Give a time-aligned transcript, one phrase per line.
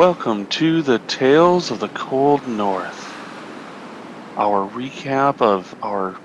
[0.00, 3.12] welcome to the Tales of the Cold North.
[4.38, 6.16] Our recap of our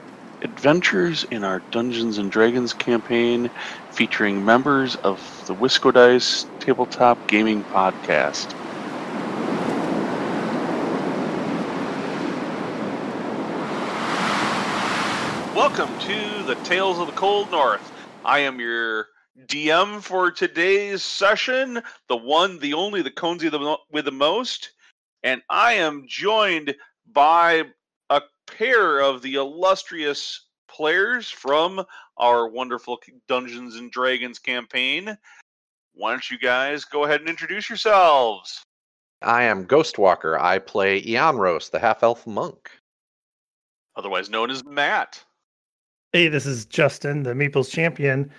[0.41, 3.51] adventures in our Dungeons and Dragons campaign
[3.91, 8.53] featuring members of the WiscoDice Tabletop Gaming Podcast.
[15.53, 17.91] Welcome to the Tales of the Cold North.
[18.23, 19.07] I am your
[19.47, 24.71] DM for today's session, the one, the only, the Conzi the, with the most,
[25.23, 26.75] and I am joined
[27.11, 27.63] by
[28.09, 31.85] a pair of the illustrious players from
[32.17, 35.17] our wonderful Dungeons and Dragons campaign.
[35.93, 38.63] Why don't you guys go ahead and introduce yourselves?
[39.21, 40.39] I am Ghostwalker.
[40.39, 42.69] I play Eonros, the half elf monk.
[43.95, 45.23] Otherwise known as Matt.
[46.11, 48.31] Hey, this is Justin, the Meeples champion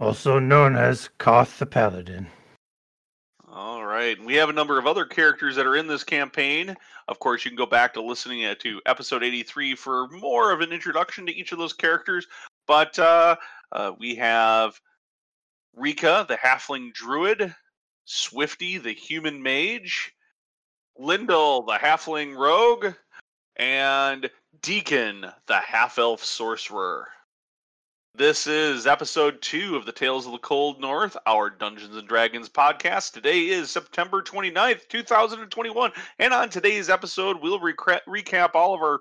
[0.00, 2.26] also known as Koth the Paladin.
[3.48, 4.22] All right.
[4.24, 6.74] We have a number of other characters that are in this campaign.
[7.06, 10.72] Of course, you can go back to listening to episode 83 for more of an
[10.72, 12.26] introduction to each of those characters.
[12.66, 13.36] But uh,
[13.70, 14.80] uh, we have
[15.76, 17.54] Rika, the halfling druid,
[18.06, 20.12] Swifty, the human mage,
[20.98, 22.94] Lindell, the halfling rogue,
[23.56, 24.28] and
[24.62, 27.08] Deacon, the half elf sorcerer.
[28.16, 32.48] This is episode two of the Tales of the Cold North, our Dungeons and Dragons
[32.48, 33.12] podcast.
[33.12, 35.90] Today is September 29th, 2021.
[36.20, 39.00] And on today's episode, we'll recap all of our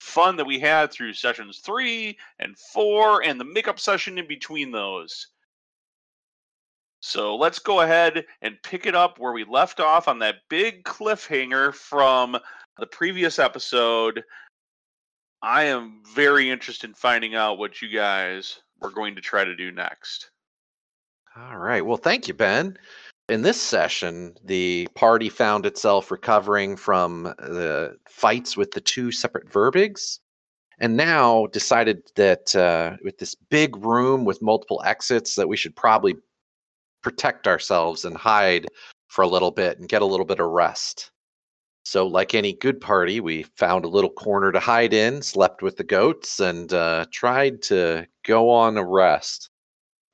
[0.00, 4.70] fun that we had through sessions three and four and the makeup session in between
[4.70, 5.26] those.
[7.00, 10.84] So let's go ahead and pick it up where we left off on that big
[10.84, 12.38] cliffhanger from
[12.78, 14.24] the previous episode
[15.44, 19.54] I am very interested in finding out what you guys are going to try to
[19.54, 20.30] do next.
[21.36, 21.84] All right.
[21.84, 22.78] Well, thank you, Ben.
[23.28, 29.50] In this session, the party found itself recovering from the fights with the two separate
[29.50, 30.18] Verbeegs,
[30.78, 35.76] and now decided that uh, with this big room with multiple exits, that we should
[35.76, 36.14] probably
[37.02, 38.66] protect ourselves and hide
[39.08, 41.10] for a little bit and get a little bit of rest.
[41.84, 45.76] So, like any good party, we found a little corner to hide in, slept with
[45.76, 49.50] the goats, and uh, tried to go on a rest.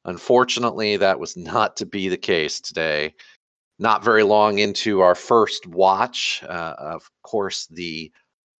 [0.05, 3.15] Unfortunately, that was not to be the case today.
[3.79, 8.11] Not very long into our first watch, uh, of course, the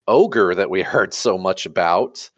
[0.07, 2.31] ogre that we heard so much about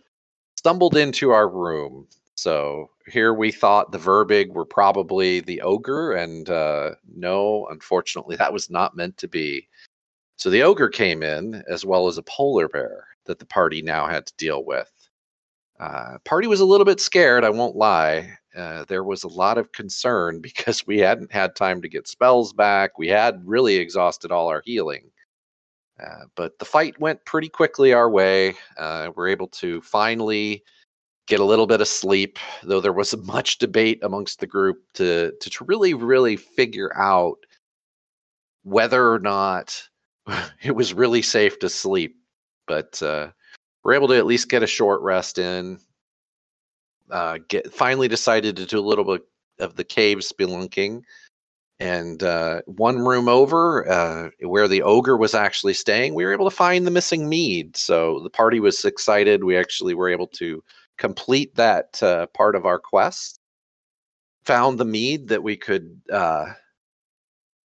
[0.56, 2.06] stumbled into our room.
[2.36, 8.52] So here we thought the Verbeeg were probably the ogre, and uh, no, unfortunately, that
[8.52, 9.68] was not meant to be.
[10.42, 14.08] So the ogre came in, as well as a polar bear that the party now
[14.08, 14.90] had to deal with.
[15.78, 18.38] Uh, party was a little bit scared, I won't lie.
[18.52, 22.52] Uh, there was a lot of concern because we hadn't had time to get spells
[22.52, 22.98] back.
[22.98, 25.12] We had really exhausted all our healing.
[26.04, 28.56] Uh, but the fight went pretty quickly our way.
[28.76, 30.64] Uh, we're able to finally
[31.28, 35.30] get a little bit of sleep, though there was much debate amongst the group to
[35.40, 37.38] to really, really figure out
[38.64, 39.88] whether or not
[40.62, 42.16] it was really safe to sleep.
[42.66, 43.30] But uh,
[43.82, 45.78] we're able to at least get a short rest in.
[47.10, 49.22] Uh, get finally decided to do a little bit
[49.58, 51.02] of the cave spelunking,
[51.82, 56.48] and uh, one room over, uh, where the ogre was actually staying, we were able
[56.48, 57.76] to find the missing mead.
[57.76, 59.42] So the party was excited.
[59.42, 60.62] We actually were able to
[60.96, 63.40] complete that uh, part of our quest.
[64.44, 66.52] Found the mead that we could uh,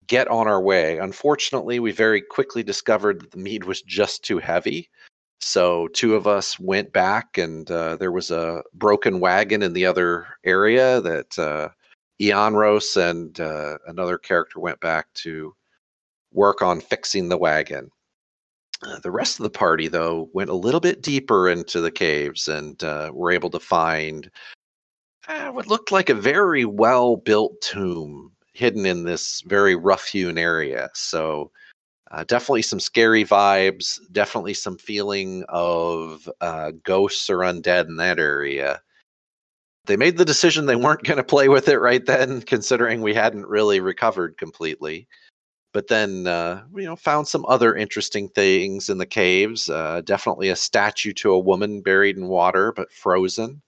[0.06, 0.98] get on our way.
[0.98, 4.90] Unfortunately, we very quickly discovered that the mead was just too heavy.
[5.40, 9.86] So two of us went back, and uh, there was a broken wagon in the
[9.86, 11.68] other area that uh,
[12.20, 15.54] Eonros and uh, another character went back to
[16.32, 17.90] work on fixing the wagon.
[18.82, 22.48] Uh, the rest of the party, though, went a little bit deeper into the caves
[22.48, 24.30] and uh, were able to find
[25.28, 30.38] uh, what looked like a very well built tomb hidden in this very rough hewn
[30.38, 30.88] area.
[30.94, 31.50] So
[32.10, 38.18] uh, definitely some scary vibes, definitely some feeling of uh, ghosts or undead in that
[38.18, 38.80] area.
[39.86, 43.14] They made the decision they weren't going to play with it right then, considering we
[43.14, 45.08] hadn't really recovered completely.
[45.72, 49.68] But then, uh, you know, found some other interesting things in the caves.
[49.68, 53.60] Uh, definitely a statue to a woman buried in water, but frozen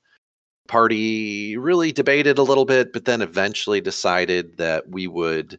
[0.66, 5.58] party really debated a little bit, but then eventually decided that we would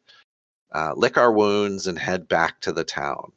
[0.74, 3.32] uh, lick our wounds and head back to the town.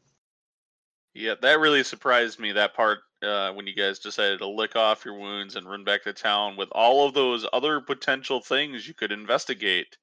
[1.14, 2.52] Yeah, that really surprised me.
[2.52, 6.05] That part uh, when you guys decided to lick off your wounds and run back
[6.05, 9.96] to town with all of those other potential things you could investigate.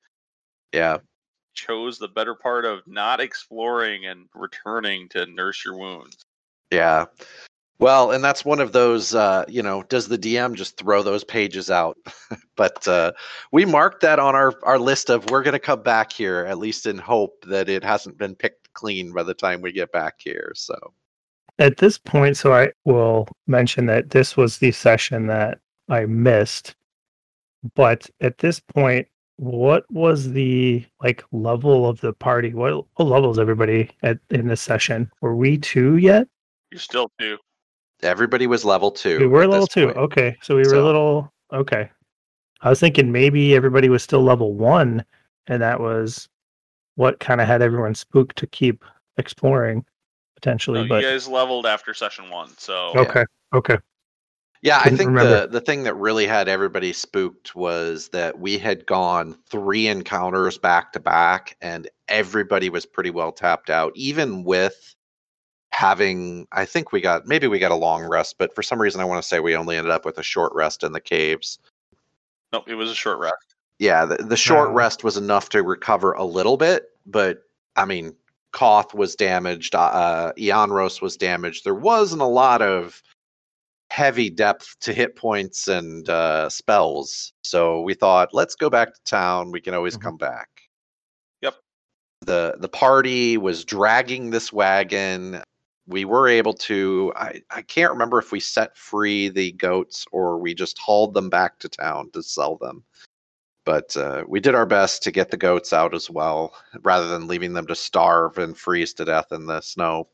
[0.73, 0.97] Yeah.
[1.53, 6.25] chose the better part of not exploring and returning to nurse your wounds.
[6.71, 7.05] Yeah.
[7.79, 11.24] Well, and that's one of those, uh, you know, does the DM just throw those
[11.24, 11.97] pages out?
[12.56, 13.12] but uh,
[13.51, 16.57] we marked that on our, our list of we're going to come back here, at
[16.57, 20.15] least in hope that it hasn't been picked clean by the time we get back
[20.18, 20.53] here.
[20.56, 20.75] So
[21.59, 26.75] At this point, so I will mention that this was the session that I missed.
[27.75, 32.56] But at this point, what was the like level of the party?
[32.56, 35.12] What, what level is everybody at in this session?
[35.21, 36.27] Were we two yet?
[36.71, 37.38] You're still two.
[38.03, 39.19] Everybody was level two.
[39.19, 39.85] We were at level this two.
[39.88, 39.97] point.
[39.97, 41.89] Okay, so we were So- a little okay.
[42.61, 45.05] I was thinking maybe everybody was still level one,
[45.47, 46.27] and that was
[46.95, 48.83] what kind of had everyone spooked to keep
[49.17, 49.85] exploring
[50.35, 50.81] potentially.
[50.83, 53.01] No, but you guys leveled after session one, so Yeah.
[53.01, 53.77] okay, okay,
[54.63, 55.41] Yeah, I Couldn't think remember.
[55.41, 60.57] the the thing that really had everybody spooked was that we had gone three encounters
[60.57, 64.95] back to back, and everybody was pretty well tapped out, even with
[65.71, 66.47] having.
[66.51, 69.05] I think we got maybe we got a long rest, but for some reason I
[69.05, 71.59] want to say we only ended up with a short rest in the caves.
[72.53, 73.55] nope, it was a short rest.
[73.79, 74.75] Yeah, the, the short Wow.
[74.75, 77.43] rest was enough to recover a little bit, but
[77.75, 78.15] I mean,
[78.53, 81.63] Koth was damaged, uh, Eonros was damaged.
[81.63, 83.03] There wasn't a lot of
[83.91, 88.99] heavy depth to hit points and uh, spells, so we thought, let's go back to
[89.03, 89.51] town.
[89.51, 90.01] We can always Mhm.
[90.01, 90.49] come back.
[91.41, 91.55] Yep.
[92.21, 95.43] the The party was dragging this wagon.
[95.87, 97.13] We were able to.
[97.15, 101.29] I, I can't remember if we set free the goats or we just hauled them
[101.29, 102.83] back to town to sell them
[103.67, 107.27] but uh, we did our best to get the goats out as well rather than
[107.27, 110.07] leaving them to starve and freeze to death in the snow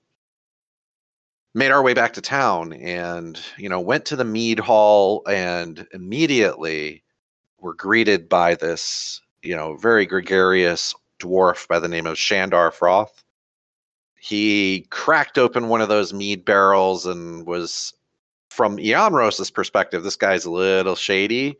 [1.53, 5.87] made our way back to town and you know went to the mead hall and
[5.93, 7.03] immediately
[7.59, 13.22] were greeted by this you know very gregarious dwarf by the name of shandar froth
[14.23, 17.93] he cracked open one of those mead barrels and was
[18.51, 21.57] from Eonros's perspective this guy's a little shady.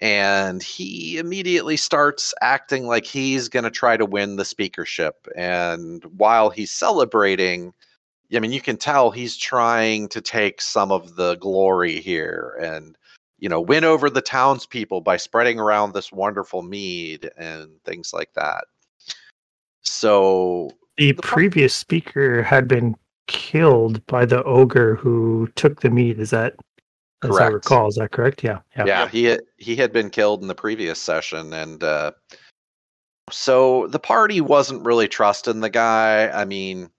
[0.00, 5.28] And he immediately starts acting like he's going to try to win the speakership.
[5.36, 7.72] And while he's celebrating
[8.34, 12.96] i mean you can tell he's trying to take some of the glory here and
[13.38, 18.32] you know win over the townspeople by spreading around this wonderful mead and things like
[18.34, 18.64] that.
[19.82, 22.94] So the The previous speaker had been
[23.26, 26.18] killed by the ogre who took the meat.
[26.18, 26.54] Is that,
[27.22, 28.44] as I recall, is that correct?
[28.44, 28.84] Yeah, yeah.
[28.84, 32.12] yeah he had, he had been killed in the previous session and uh
[33.30, 36.90] so the party wasn't really trusting the guy i mean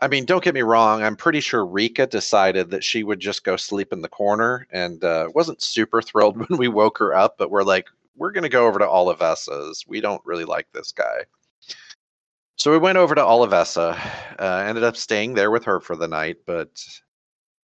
[0.00, 3.42] i mean don't get me wrong i'm pretty sure rika decided that she would just
[3.42, 7.36] go sleep in the corner and uh wasn't super thrilled when we woke her up
[7.36, 10.92] but we're like we're going to go over to olivessa's we don't really like this
[10.92, 11.24] guy
[12.56, 13.98] so we went over to olivessa
[14.38, 16.82] uh, ended up staying there with her for the night but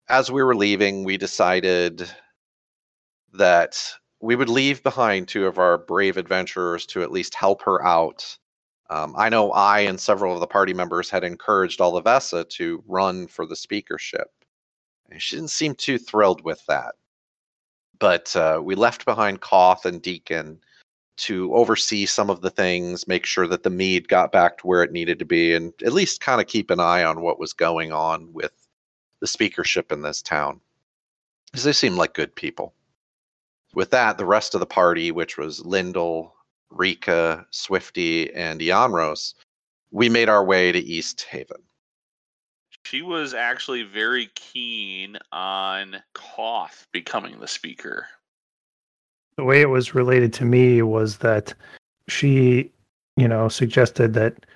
[0.08, 2.08] as we were leaving we decided
[3.34, 3.76] that
[4.24, 8.38] we would leave behind two of our brave adventurers to at least help her out.
[8.88, 13.26] Um, I know I and several of the party members had encouraged Olivessa to run
[13.26, 14.28] for the speakership.
[15.10, 16.94] And she didn't seem too thrilled with that.
[17.98, 20.58] But uh, we left behind Koth and Deacon
[21.16, 24.82] to oversee some of the things, make sure that the mead got back to where
[24.82, 27.52] it needed to be, and at least kind of keep an eye on what was
[27.52, 28.52] going on with
[29.20, 30.60] the speakership in this town.
[31.46, 32.74] Because they seemed like good people
[33.74, 36.34] with that, the rest of the party, which was Lyndall,
[36.70, 39.34] Rika, Swifty, and Eonros,
[39.90, 41.62] we made our way to Easthaven.
[42.84, 48.06] She was actually very keen on Koth becoming the speaker.
[49.36, 51.54] The way it was related to me was that
[52.08, 52.70] she,
[53.16, 54.46] you know, suggested that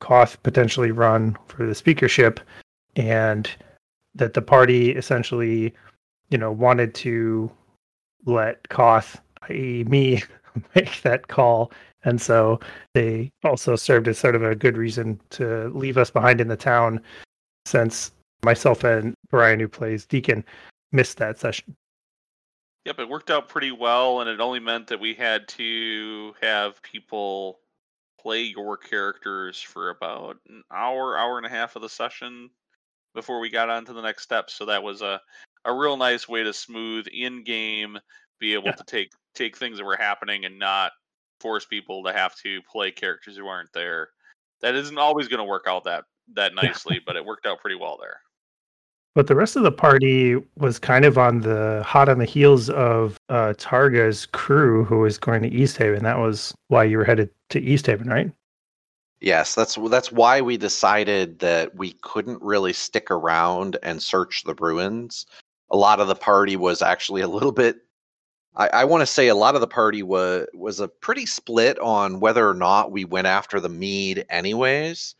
[0.00, 2.40] Koth potentially run for the speakership
[2.96, 3.50] and
[4.14, 5.74] that the party essentially,
[6.30, 7.50] you know, wanted to
[8.26, 9.84] let Koth, i.e.
[9.84, 10.22] me,
[10.74, 11.72] make that call.
[12.04, 12.60] And so
[12.94, 16.56] they also served as sort of a good reason to leave us behind in the
[16.56, 17.00] town
[17.66, 18.12] since
[18.44, 20.44] myself and Brian, who plays Deacon,
[20.92, 21.74] missed that session.
[22.88, 26.80] Yep, it worked out pretty well, and it only meant that we had to have
[26.80, 27.60] people
[28.18, 32.48] play your characters for about an hour, hour and a half of the session
[33.14, 34.48] before we got on to the next step.
[34.48, 35.20] So that was a,
[35.66, 37.98] a real nice way to smooth in game,
[38.40, 38.76] be able Yeah.
[38.76, 40.92] to take take things that were happening and not
[41.40, 44.08] force people to have to play characters who aren't there.
[44.62, 46.70] That isn't always going to work out that that Yeah.
[46.70, 48.22] nicely, but it worked out pretty well there.
[49.14, 52.70] But the rest of the party was kind of on the hot on the heels
[52.70, 56.02] of uh, Torga's crew, who was going to Easthaven.
[56.02, 58.30] That was why you were headed to Easthaven, right?
[59.20, 64.54] Yes, that's that's why we decided that we couldn't really stick around and search the
[64.54, 65.26] ruins.
[65.70, 67.78] A lot of the party was actually a little bit
[68.58, 71.78] I, I want to say a lot of the party was was a pretty split
[71.78, 75.14] on whether or not we went after the mead anyways.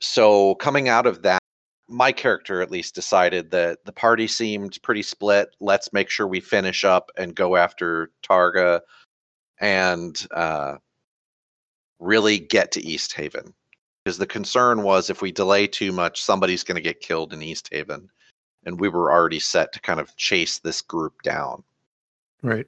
[0.00, 1.40] So coming out of that,
[1.88, 5.54] my character at least decided that the party seemed pretty split.
[5.60, 8.82] Let's make sure we finish up and go after Torga
[9.60, 10.76] and uh,
[11.98, 13.52] really get to Easthaven.
[14.04, 17.40] Because the concern was if we delay too much, somebody's going to get killed in
[17.40, 18.08] Easthaven.
[18.66, 21.62] And we were already set to kind of chase this group down.
[22.42, 22.66] Right.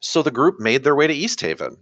[0.00, 1.76] So the group made their way to Easthaven,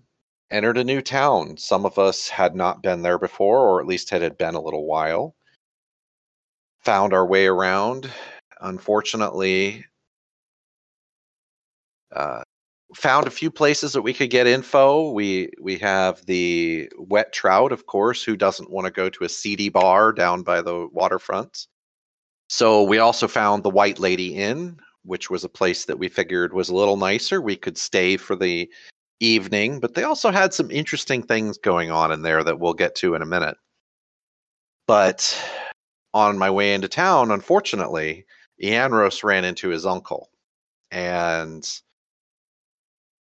[0.51, 1.57] entered a new town.
[1.59, 4.61] Some of us had not been there before, or at least it had been a
[4.61, 5.35] little while.
[6.87, 8.09] Found our way around.
[8.61, 9.85] Unfortunately,
[12.15, 12.43] uh,
[12.95, 15.11] found a few places that we could get info.
[15.11, 19.29] We we have the wet trout, of course, who doesn't want to go to a
[19.29, 21.67] seedy bar down by the waterfront.
[22.49, 26.53] So we also found the White Lady Inn, which was a place that we figured
[26.53, 27.41] was a little nicer.
[27.41, 28.71] We could stay for the
[29.19, 32.95] evening, but they also had some interesting things going on in there that we'll get
[32.97, 33.57] to in a minute.
[34.87, 35.37] But
[36.15, 38.25] on my way into town, unfortunately,
[38.63, 40.31] Ianros ran into his uncle.
[40.91, 41.69] And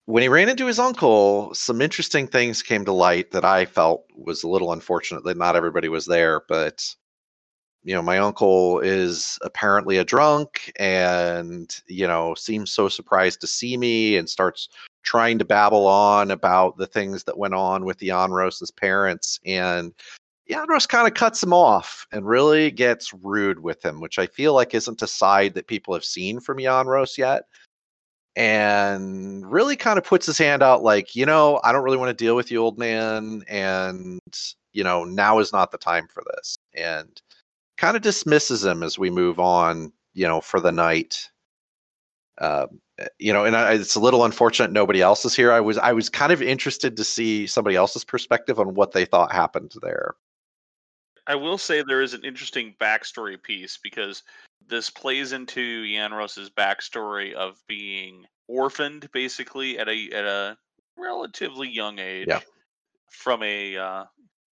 [0.05, 4.05] when he ran into his uncle, some interesting things came to light that I felt
[4.15, 6.41] was a little unfortunate that not everybody was there.
[6.47, 6.95] But,
[7.83, 13.47] you know, my uncle is apparently a drunk and, you know, seems so surprised to
[13.47, 14.69] see me and starts
[15.03, 19.39] trying to babble on about the things that went on with Ianros's parents.
[19.45, 19.93] And
[20.49, 24.53] Ianros kind of cuts him off and really gets rude with him, which I feel
[24.53, 27.43] like isn't a side that people have seen from Ianros yet
[28.35, 32.09] and really kind of puts his hand out like you know i don't really want
[32.09, 34.19] to deal with you old man and
[34.71, 37.21] you know now is not the time for this and
[37.77, 41.29] kind of dismisses him as we move on you know for the night.
[42.39, 42.67] Uh,
[43.17, 45.51] you know and I, it's a little unfortunate nobody else is here.
[45.51, 49.03] I was i was kind of interested to see somebody else's perspective on what they
[49.03, 50.15] thought happened there
[51.29, 54.23] I will say there is an interesting backstory piece because
[54.67, 60.57] this plays into Ianros's backstory of being orphaned basically at a at a
[60.97, 62.39] relatively young age Yeah.
[63.11, 64.05] from a uh,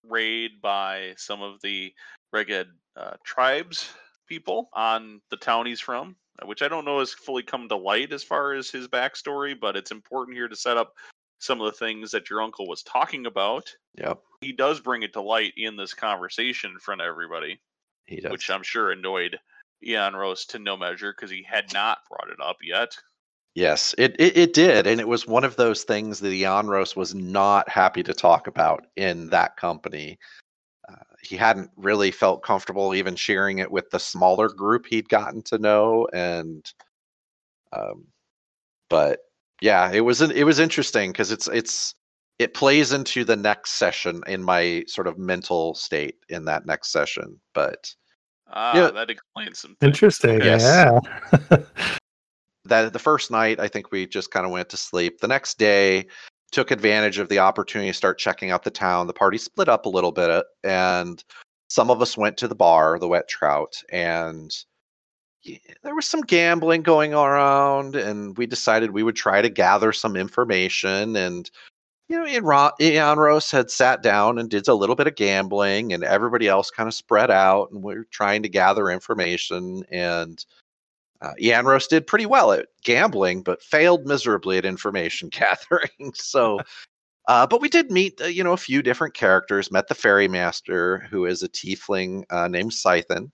[0.04, 1.94] raid by some of the
[2.34, 2.66] Reghed
[2.98, 3.94] uh, tribes
[4.28, 8.12] people on the town he's from, which I don't know has fully come to light
[8.12, 10.96] as far as his backstory, but it's important here to set up
[11.44, 13.74] some of the things that your uncle was talking about.
[13.98, 17.60] yep He does bring it to light in this conversation in front of everybody
[18.06, 19.40] he does which I'm sure annoyed
[19.86, 22.96] Ian Rose to no measure because he had not brought it up yet.
[23.56, 27.14] Yes, it, it it did, and it was one of those things that Ianros was
[27.14, 30.18] not happy to talk about in that company.
[30.90, 35.44] Uh, he hadn't really felt comfortable even sharing it with the smaller group he'd gotten
[35.44, 36.72] to know, and
[37.72, 38.08] um,
[38.90, 39.20] but
[39.62, 41.94] yeah, it was an, it was interesting because it's it's
[42.40, 46.92] it plays into the next session in my sort of mental state in that next
[46.92, 47.94] session, but
[48.56, 48.92] Ah, Yeah.
[48.92, 49.88] that explains some things.
[49.90, 50.42] Interesting.
[50.44, 50.62] Yes.
[50.62, 51.58] Yeah.
[52.66, 55.58] that the first night i think we just kind of went to sleep the next
[55.58, 56.06] day
[56.54, 59.86] took advantage of the opportunity to start checking out the town the party split up
[59.86, 61.24] a little bit and
[61.70, 64.73] some of us went to the bar the wet trout and y-
[65.84, 70.16] there was some gambling going around and we decided we would try to gather some
[70.16, 71.50] information and
[72.10, 75.16] you know Ian, Ro- Ian Rose had sat down and did a little bit of
[75.16, 79.84] gambling and everybody else kind of spread out and we are trying to gather information
[79.92, 80.46] and
[81.24, 86.12] uh, Ianros did pretty well at gambling, but failed miserably at information gathering.
[86.14, 86.60] so,
[87.28, 89.72] uh, but we did meet, uh, you know, a few different characters.
[89.72, 93.32] Met the ferry master, who is a tiefling uh, named Scythen.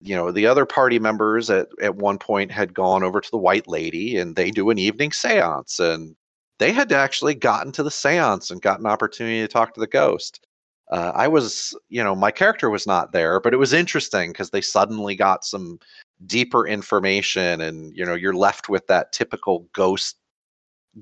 [0.00, 3.38] You know, the other party members at at one point had gone over to the
[3.38, 6.14] White Lady, and they do an evening séance, and
[6.58, 9.86] they had actually gotten to the séance and got an opportunity to talk to the
[9.86, 10.46] ghost.
[10.90, 14.50] Uh, I was, you know, my character was not there, but it was interesting because
[14.50, 15.78] they suddenly got some
[16.26, 20.16] deeper information and you know you're left with that typical ghost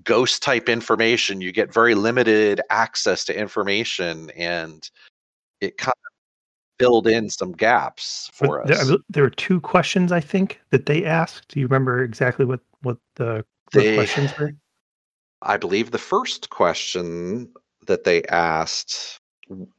[0.04, 4.90] ghost type information you get very limited access to information and
[5.60, 5.94] it kind
[6.78, 10.87] filled in some gaps for But us bel- there were two questions I think that
[10.87, 11.49] they asked.
[11.49, 14.52] Do you remember exactly what what the, the They- questions were?
[15.42, 17.52] i believe the first question
[17.87, 19.21] that they asked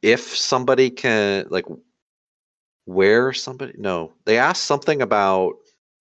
[0.04, 1.66] if somebody can like
[2.86, 5.56] where somebody no they asked something about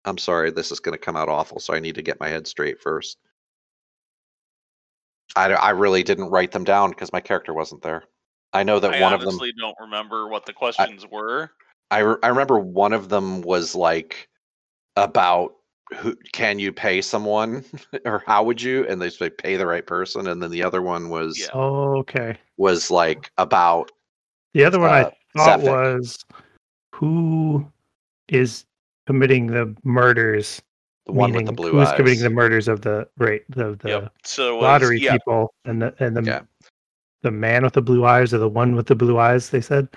[0.04, 2.28] i'm sorry this is going to come out awful so i need to get my
[2.28, 3.16] head straight first
[5.36, 8.04] i, I really didn't write them down because my character wasn't there
[8.52, 9.28] I know that I one of them.
[9.28, 11.50] I honestly don't remember what the questions were.
[11.90, 14.28] I re- I remember one of them was like
[14.96, 15.52] about
[15.98, 17.64] who can you pay someone
[18.04, 20.82] or how would you and they say pay the right person and then the other
[20.82, 21.46] one was Yeah.
[21.54, 22.36] Oh, okay.
[22.56, 23.92] was like about
[24.54, 25.70] The other one Uh, I thought Zephyr.
[25.70, 26.24] was
[26.94, 27.70] who
[28.28, 28.64] is
[29.06, 30.60] committing the murders.
[31.04, 31.96] the one with the meaning blue who's eyes.
[31.96, 34.12] committing the murders of the right the the Yep.
[34.24, 36.40] So it was, lottery yeah, people and the and the Yeah.
[37.26, 39.50] The man with the blue eyes or the one with the blue eyes.
[39.50, 39.88] They said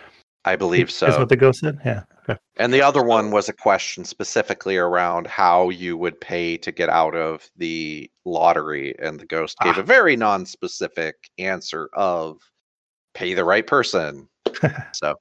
[0.45, 1.07] I believe so.
[1.07, 1.77] Is what the ghost said.
[1.85, 2.03] Yeah.
[2.23, 2.39] Okay.
[2.57, 6.89] And the other one was a question specifically around how you would pay to get
[6.89, 8.95] out of the lottery.
[8.99, 9.81] And the ghost gave Ah.
[9.81, 12.37] a very non-specific answer of
[13.13, 14.27] pay the right person.
[14.93, 15.15] so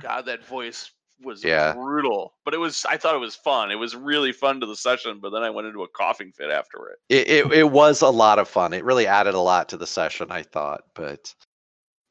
[0.00, 0.90] God, that voice
[1.22, 1.72] was Yeah.
[1.72, 2.34] brutal.
[2.44, 3.70] But it was I thought it was fun.
[3.70, 6.50] It was really fun to the session, but then I went into a coughing fit
[6.50, 6.98] after it.
[7.08, 8.72] it, it, it was a lot of fun.
[8.72, 10.82] It really added a lot to the session, I thought.
[10.94, 11.34] But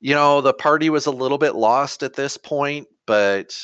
[0.01, 3.57] you know, the party was a little bit lost at this point, but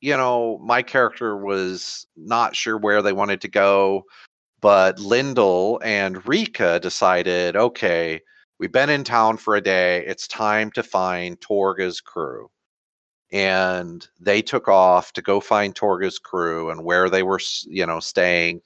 [0.00, 4.04] you know, my character was not sure where they wanted to go.
[4.60, 8.20] But Lyndall and Rika decided, okay,
[8.60, 10.04] we've been in town for a day.
[10.06, 12.48] It's time to find Torga's crew.
[13.32, 17.98] And they took off to go find Torga's crew and where they were, you know,
[17.98, 18.60] staying.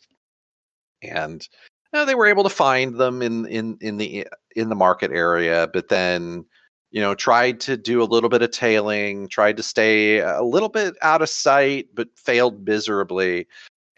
[1.02, 1.46] And
[1.92, 5.68] uh, they were able to find them in in in the in the market area,
[5.73, 6.44] but then
[6.90, 10.68] you know tried to do a little bit of tailing, tried to stay a little
[10.68, 13.46] bit out of sight, but failed miserably,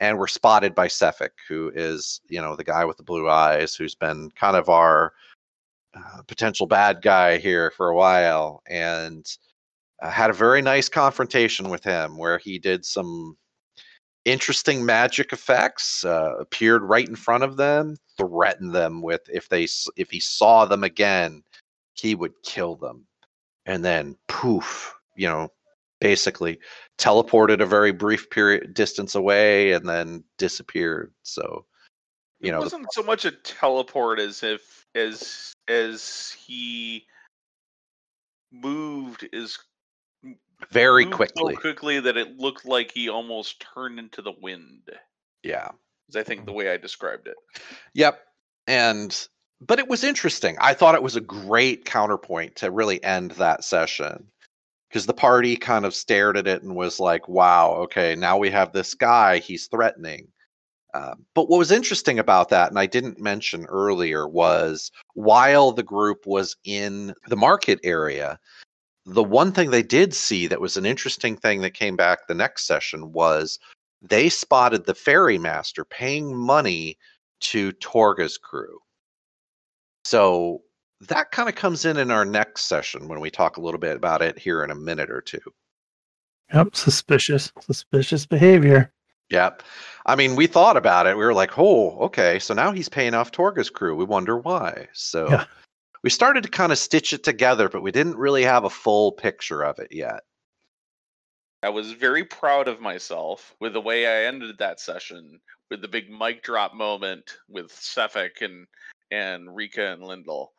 [0.00, 3.75] and were spotted by Sephek, who is you know the guy with the blue eyes,
[3.75, 5.12] who's been kind of our
[5.94, 9.26] uh, potential bad guy here for a while, and
[10.00, 13.37] uh, had a very nice confrontation with him where he did some
[14.25, 19.67] interesting magic effects uh, appeared right in front of them threatened them with if they
[19.97, 21.43] if he saw them again
[21.95, 23.06] he would kill them.
[23.67, 25.49] And then poof you know
[26.00, 26.58] basically
[26.99, 31.13] teleported a very brief period distance away and then disappeared.
[31.23, 31.65] So
[32.41, 37.06] you it know the- wasn't so much a teleport as if as as he
[38.52, 39.58] moved as
[40.71, 44.90] very quickly so quickly that it looked like he almost turned into the wind.
[45.42, 45.68] yeah
[46.08, 47.36] Is I think the way I described it.
[47.94, 48.21] Yep.
[48.66, 49.28] And
[49.60, 50.56] but it was interesting.
[50.60, 54.28] I thought it was a great counterpoint to really end that session
[54.88, 58.50] because the party kind of stared at it and was like, wow, okay, now we
[58.50, 60.28] have this guy, he's threatening.
[60.94, 65.82] Uh, but what was interesting about that, and I didn't mention earlier, was while the
[65.82, 68.38] group was in the market area,
[69.08, 72.34] the one thing they did see that was an interesting thing that came back the
[72.34, 73.58] next session was
[74.02, 76.99] they spotted the ferry master paying money
[77.40, 78.78] to Torga's crew.
[80.04, 80.62] So
[81.00, 83.97] that kind of comes in in our next session when we talk a little bit
[83.97, 85.40] about it here in a minute or two.
[86.52, 86.76] Yep.
[86.76, 87.52] Suspicious.
[87.60, 88.92] Suspicious behavior.
[89.30, 89.62] Yep.
[90.06, 91.16] I mean, we thought about it.
[91.16, 92.38] We were like, oh, okay.
[92.38, 93.97] So now he's paying off Torga's crew.
[93.97, 94.88] We wonder why.
[94.92, 95.44] So Yeah.
[96.02, 99.13] We started to kind of stitch it together, but we didn't really have a full
[99.13, 100.21] picture of it yet.
[101.63, 105.89] I was very proud of myself with the way I ended that session with the
[105.89, 108.67] big mic drop moment with Sephek and
[109.11, 110.52] and Rika and Lyndall.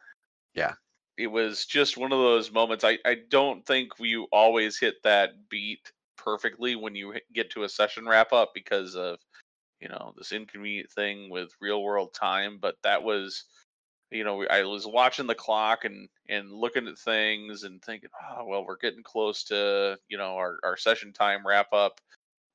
[0.54, 0.74] Yeah.
[1.18, 2.84] It was just one of those moments.
[2.84, 7.70] I, I don't think you always hit that beat perfectly when you get to a
[7.70, 9.20] session wrap up because of
[9.80, 12.58] you know this inconvenient thing with real world time.
[12.60, 13.46] But that was
[14.12, 18.46] you know I was watching the clock and and looking at things and thinking, oh
[18.46, 22.00] well, we're getting close to you know our our session time wrap up.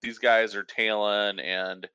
[0.03, 1.89] These guys are tailing and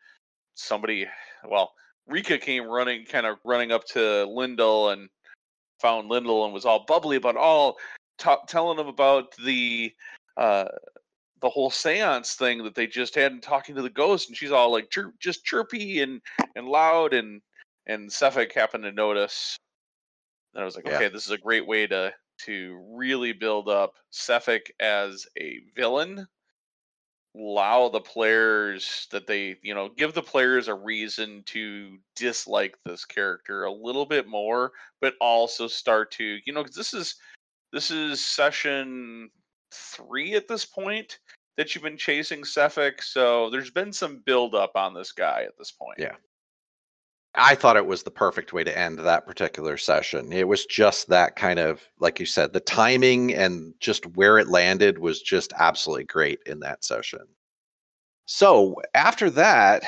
[0.56, 1.08] somebody
[1.48, 1.74] well
[2.08, 5.10] Rika came running kind of running up to Lyndall and
[5.80, 7.78] found Lyndall and was all bubbly about all
[8.18, 9.94] ta telling him about the
[10.38, 10.66] uh
[11.42, 14.52] the whole seance thing that they just had and talking to the ghost and she's
[14.52, 16.22] all like just chirpy and
[16.56, 17.42] and loud and
[17.90, 19.58] and Sephek happened to notice
[20.54, 20.96] and I was like Yeah.
[20.96, 22.14] okay this is a great way to
[22.46, 26.26] to really build up Sephek as a villain
[27.36, 33.06] allow the players that they you know give the players a reason to dislike this
[33.06, 37.16] character a little bit more but also start to you know 'cause this is
[37.72, 39.30] this is session
[39.72, 41.20] three at this point
[41.56, 45.58] that you've been chasing Sephek, so there's been some build up on this guy at
[45.58, 46.00] this point.
[46.00, 46.16] Yeah.
[47.36, 50.34] I thought it was the perfect way to end that particular session.
[50.34, 54.48] It was just that kind of, like you said, the timing and just where it
[54.48, 57.22] landed was just absolutely great in that session.
[58.26, 59.84] So after that,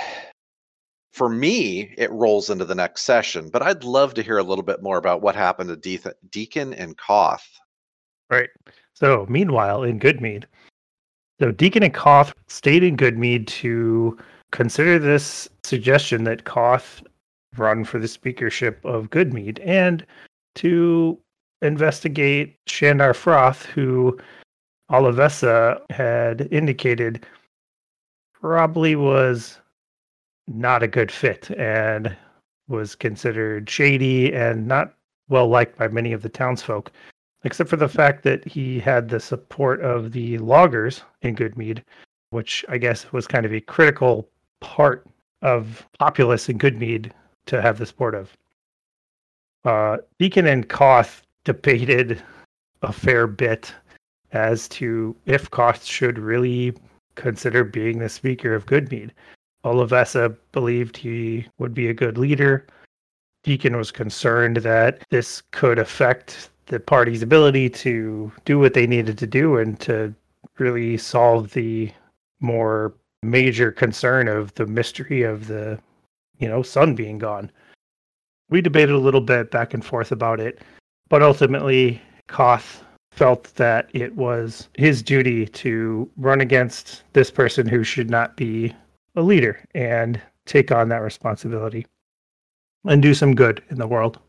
[1.11, 4.63] for me, it rolls into the next session, but I'd love to hear a little
[4.63, 7.47] bit more about what happened to Deeth- Deacon and Koth
[8.31, 8.49] Right.
[8.93, 10.45] So, meanwhile, in Goodmead,
[11.39, 14.17] so Deacon and Koth stayed in Goodmead to
[14.51, 17.03] consider this suggestion that Koth
[17.57, 20.05] run for the speakership of Goodmead and
[20.55, 21.17] to
[21.61, 24.17] investigate Shandar Froth, who
[24.91, 27.25] Olivessa had indicated
[28.33, 29.59] probably was
[30.47, 32.15] not a good fit and
[32.67, 34.93] was considered shady and not
[35.29, 36.91] well liked by many of the townsfolk,
[37.43, 41.83] except for the fact that he had the support of the loggers in Goodmead,
[42.31, 44.27] which I guess was kind of a critical
[44.59, 45.05] part
[45.41, 47.11] of populace in Goodmead
[47.47, 48.35] to have the support of.
[49.63, 52.21] Uh, Deacon and Koth debated
[52.81, 53.73] a fair bit
[54.31, 56.73] as to if Koth should really
[57.15, 59.11] consider being the speaker of Goodmead.
[59.63, 62.65] Olivessa believed he would be a good leader.
[63.43, 69.17] Deacon was concerned that this could affect the party's ability to do what they needed
[69.17, 70.13] to do and to
[70.57, 71.91] really solve the
[72.39, 75.77] more major concern of the mystery of the
[76.41, 77.49] you know sun being gone
[78.49, 80.59] we debated a little bit back and forth about it
[81.07, 87.83] but ultimately koth felt that it was his duty to run against this person who
[87.83, 88.73] should not be
[89.15, 91.85] a leader and take on that responsibility
[92.85, 94.19] and do some good in the world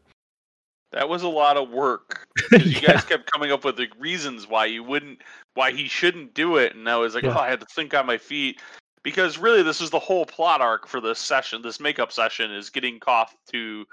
[0.92, 2.28] that was a lot of work.
[2.52, 2.92] You yeah.
[2.92, 5.22] guys kept coming up with the reasons why you wouldn't,
[5.54, 7.34] why he shouldn't do it, and I was like, yeah.
[7.34, 8.60] oh, I had to think on my feet
[9.02, 11.62] because really, this is the whole plot arc for this session.
[11.62, 13.84] This makeup session is getting Koth to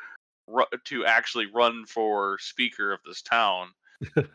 [0.86, 3.69] to actually run for speaker of this town.
[4.15, 4.28] the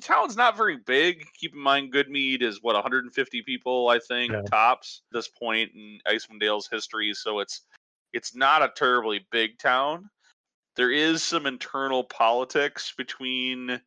[0.00, 1.24] town's not very big.
[1.38, 4.42] Keep in mind, Goodmead is what 150 people, I think, yeah.
[4.42, 7.14] tops this point in Icewind Dale's history.
[7.14, 7.62] So it's
[8.12, 10.10] it's not a terribly big town
[10.76, 13.80] there is some internal politics between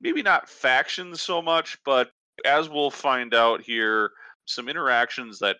[0.00, 2.10] maybe not factions so much, but
[2.44, 4.12] as we'll find out here,
[4.44, 5.56] some interactions that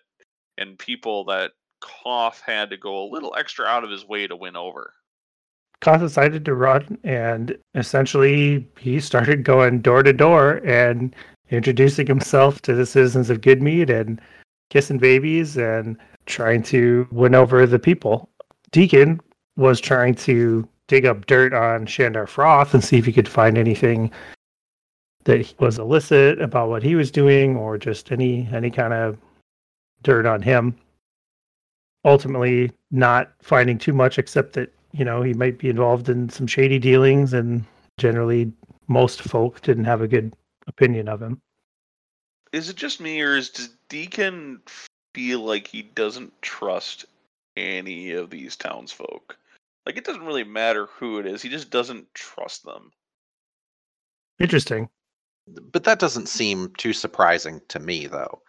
[0.59, 4.35] and people that Koth had to go a little extra out of his way to
[4.35, 4.93] win over.
[5.81, 11.15] Koth decided to run, and essentially he started going door to door and
[11.49, 14.21] introducing himself to the citizens of Goodmead and
[14.69, 18.29] kissing babies and trying to win over the people.
[18.71, 19.19] Deacon
[19.55, 23.57] was trying to dig up dirt on Shandar Froth and see if he could find
[23.57, 24.11] anything
[25.23, 29.17] that was illicit about what he was doing or just any any kind of
[30.03, 30.75] dirt on him.
[32.05, 36.47] Ultimately, not finding too much except that you know he might be involved in some
[36.47, 37.65] shady dealings, and
[37.97, 38.51] generally
[38.87, 40.33] most folk didn't have a good
[40.67, 41.41] opinion of him.
[42.51, 44.61] Is it just me, or is does Deacon
[45.13, 47.05] feel like he doesn't trust
[47.57, 49.37] any of these townsfolk?
[49.85, 51.41] Like it doesn't really matter who it is.
[51.41, 52.91] He just doesn't trust them.
[54.39, 54.89] Interesting.
[55.71, 58.41] But that doesn't seem too surprising to me though.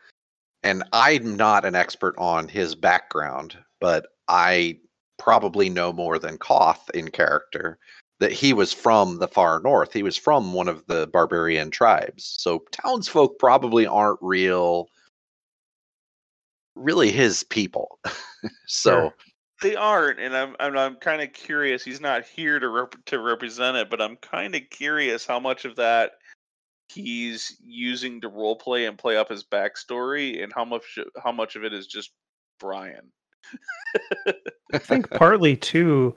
[0.62, 4.78] And I'm not an expert on his background, but I
[5.18, 7.78] probably know more than Koth in character
[8.20, 9.92] that he was from the far north.
[9.92, 12.36] He was from one of the barbarian tribes.
[12.38, 14.88] So townsfolk probably aren't real
[16.74, 17.98] really his people.
[18.66, 19.14] so sure.
[19.62, 21.84] They aren't, and I'm I'm, I'm kind of curious.
[21.84, 25.66] He's not here to rep- to represent it, but I'm kind of curious how much
[25.66, 26.12] of that
[26.92, 31.56] he's using to role play and play up his backstory, and how much how much
[31.56, 32.12] of it is just
[32.58, 33.12] Brian.
[34.72, 36.14] I think partly too,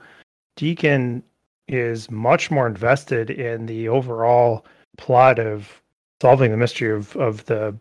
[0.56, 1.22] Deacon
[1.68, 4.66] is much more invested in the overall
[4.98, 5.82] plot of
[6.20, 7.74] solving the mystery of, of the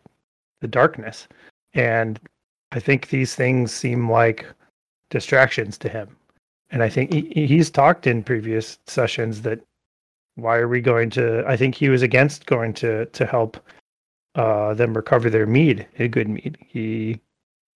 [0.62, 1.27] the darkness.
[1.73, 2.19] And
[2.71, 4.45] I think these things seem like
[5.10, 6.15] distractions to him.
[6.71, 9.60] And I think he, he's talked in previous sessions that
[10.35, 11.43] why are we going to?
[11.47, 13.57] I think he was against going to to help
[14.35, 16.57] uh, them recover their mead, a good mead.
[16.59, 17.19] He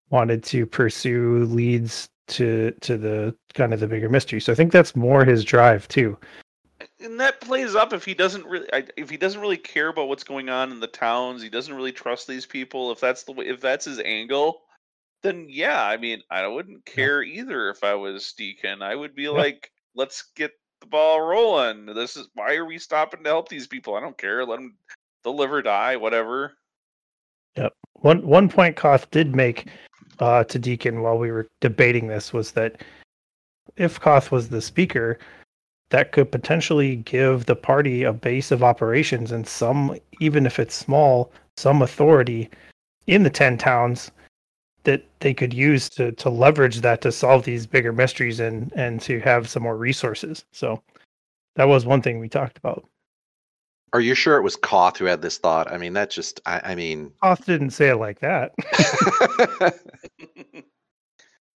[0.09, 4.39] wanted to pursue leads to to the kind of the bigger mystery.
[4.39, 6.17] So I think that's more his drive too.
[6.99, 8.67] And that plays up if he doesn't really
[8.97, 11.41] if he doesn't really care about what's going on in the towns.
[11.41, 12.91] He doesn't really trust these people.
[12.91, 14.61] If that's the way, if that's his angle,
[15.23, 18.81] then yeah, I mean, I wouldn't care either if I was Deacon.
[18.81, 19.29] I would be yeah.
[19.31, 21.85] like, let's get the ball rolling.
[21.85, 23.95] This is why are we stopping to help these people?
[23.95, 24.45] I don't care.
[24.45, 24.75] Let them
[25.23, 26.53] deliver, die, whatever.
[27.55, 27.73] Yep.
[27.93, 29.67] One one point Koth did make
[30.19, 32.81] uh, to Deacon while we were debating this was that
[33.75, 35.19] if Koth was the speaker,
[35.89, 40.75] that could potentially give the party a base of operations and some, even if it's
[40.75, 42.49] small, some authority
[43.07, 44.11] in the ten towns
[44.87, 49.01] that they could use to to leverage that to solve these bigger mysteries and and
[49.01, 50.45] to have some more resources.
[50.53, 50.81] So
[51.57, 52.87] that was one thing we talked about.
[53.91, 55.71] Are you sure it was Koth who had this thought?
[55.71, 58.53] I mean, that just, I, I mean, Koth didn't say it like that.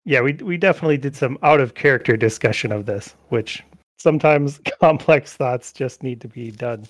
[0.06, 3.63] yeah, we we definitely did some out of character discussion of this, which
[4.00, 6.88] sometimes complex thoughts just need to be done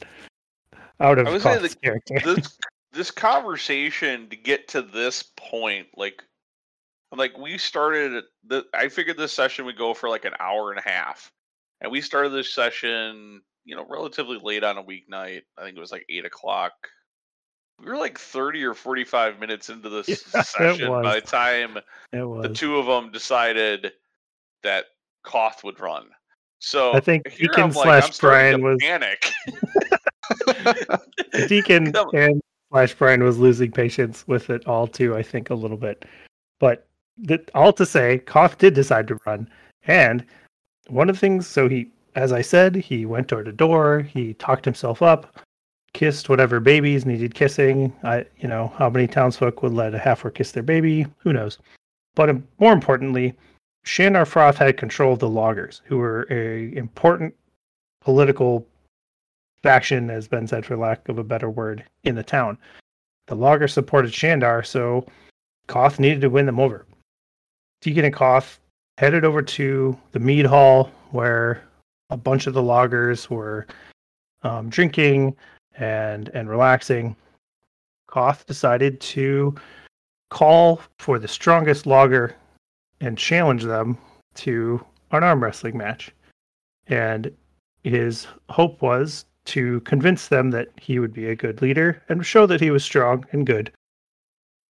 [1.02, 2.20] out of I would say Koth's the- character.
[2.24, 2.58] this
[2.94, 6.24] this conversation to get to this point, like,
[7.18, 8.24] like we started.
[8.48, 11.32] The I figured this session would go for like an hour and a half,
[11.82, 15.42] and we started this session, you know, relatively late on a weeknight.
[15.58, 16.74] I think it was like eight o'clock.
[17.80, 21.78] We were like thirty or forty-five minutes into this Yeah, session by the time
[22.12, 23.94] the two of them decided
[24.64, 24.86] that
[25.24, 26.08] Koth would run.
[26.60, 29.32] So I think Deacon I'm like, slash I'm Brian was- panic.
[31.48, 32.42] Deacon and
[32.72, 36.06] Slash Brian was losing patience with it all too, I think, a little bit.
[36.60, 36.86] But
[37.22, 39.50] the, all to say, Koth did decide to run.
[39.86, 40.26] And
[40.88, 44.34] one of the things, so he, as I said, he went door to door, he
[44.36, 45.40] talked himself up,
[45.94, 47.94] kissed whatever babies needed kissing.
[48.04, 51.06] I, you know, how many townsfolk would let a half orc kiss their baby?
[51.20, 51.58] Who knows?
[52.16, 53.34] But more importantly,
[53.86, 57.34] Shandar Froth had control of the loggers, who were a important
[58.02, 58.68] political
[59.64, 62.58] faction, as Ben said, for lack of a better word, in the town.
[63.28, 65.06] The loggers supported Shandar, so
[65.68, 66.86] Koth needed to win them over.
[67.82, 68.60] Deacon and Koth
[68.98, 71.64] headed over to the mead hall where
[72.10, 73.66] a bunch of the loggers were
[74.44, 75.36] um, drinking
[75.78, 77.16] and and relaxing.
[78.08, 79.56] Koth decided to
[80.30, 82.36] call for the strongest logger
[83.02, 83.98] and challenge them
[84.36, 86.12] to an arm wrestling match.
[86.88, 87.32] And
[87.84, 92.46] his hope was to convince them that he would be a good leader and show
[92.46, 93.72] that he was strong and good.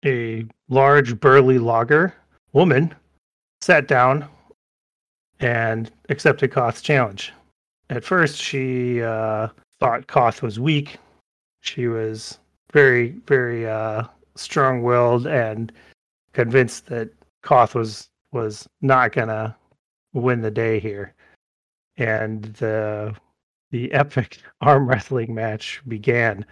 [0.05, 2.13] A large, burly logger
[2.57, 2.91] woman
[3.61, 4.27] sat down
[5.39, 7.31] and accepted Koth's challenge.
[7.91, 10.97] At first, she uh, thought Koth was weak.
[11.61, 12.39] She was
[12.73, 15.71] very, very uh, strong-willed and
[16.33, 17.11] convinced that
[17.43, 19.55] Koth was was not gonna
[20.13, 21.13] win the day here.
[21.97, 23.15] And the
[23.69, 26.43] the epic arm wrestling match began.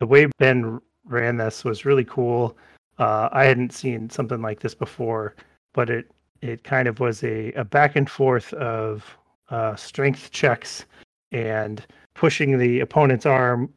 [0.00, 2.56] The way Ben ran this was really cool.
[2.98, 5.34] Uh, I hadn't seen something like this before,
[5.74, 6.10] but it
[6.42, 9.16] it kind of was a, a back and forth of
[9.50, 10.84] uh, strength checks
[11.32, 13.72] and pushing the opponent's arm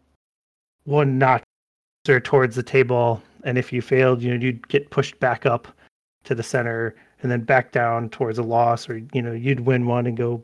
[0.83, 1.43] one notch
[2.23, 5.67] towards the table, and if you failed, you know you'd get pushed back up
[6.23, 9.85] to the center and then back down towards a loss, or you know you'd win
[9.85, 10.43] one and go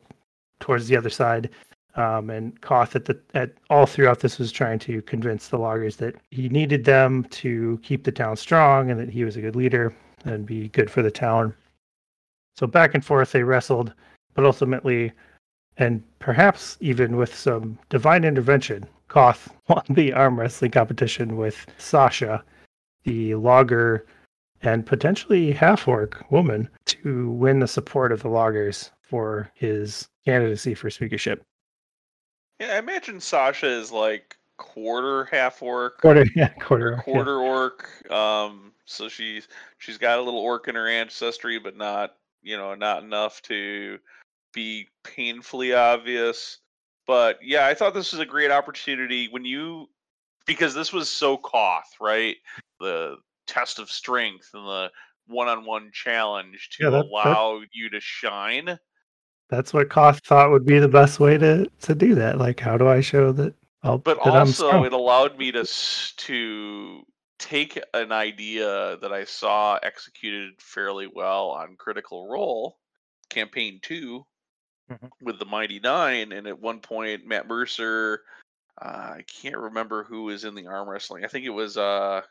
[0.60, 1.50] towards the other side.
[1.96, 5.96] Um, and Koth at the at all throughout this was trying to convince the loggers
[5.98, 9.56] that he needed them to keep the town strong and that he was a good
[9.56, 11.54] leader and be good for the town.
[12.58, 13.94] So back and forth they wrestled,
[14.34, 15.14] but ultimately,
[15.78, 22.44] and perhaps even with some divine intervention, Koth won the arm wrestling competition with Sasha,
[23.06, 24.06] the logger
[24.62, 30.74] and potentially half orc woman, to win the support of the loggers for his candidacy
[30.74, 31.46] for speakership.
[32.60, 37.14] Yeah, I imagine Sasha is like quarter half orc, Quarter, yeah, quarter, or orc, yeah.
[37.14, 38.12] quarter orc.
[38.12, 42.76] Um, so she's she's got a little orc in her ancestry, but not you know
[42.76, 44.00] not enough to
[44.54, 46.60] be painfully obvious.
[47.08, 49.90] But yeah, I thought this was a great opportunity when you
[50.46, 52.38] because this was so Koth, right?
[52.80, 54.92] The test of strength and the
[55.28, 58.80] one-on-one challenge to Yeah, that- that- allow you to shine.
[59.50, 62.38] That's what Koth thought would be the best way to to do that.
[62.38, 63.54] Like, how do I show that?
[63.84, 67.04] I'll, but that I'm also it allowed me to to
[67.38, 72.80] take an idea that I saw executed fairly well on Critical Role,
[73.30, 74.26] campaign 2
[74.90, 75.10] Mhm.
[75.22, 78.24] with the Mighty Nein, and at one point Matt Mercer,
[78.80, 81.26] uh, I can't remember who was in the arm wrestling.
[81.26, 82.22] I think it was uh,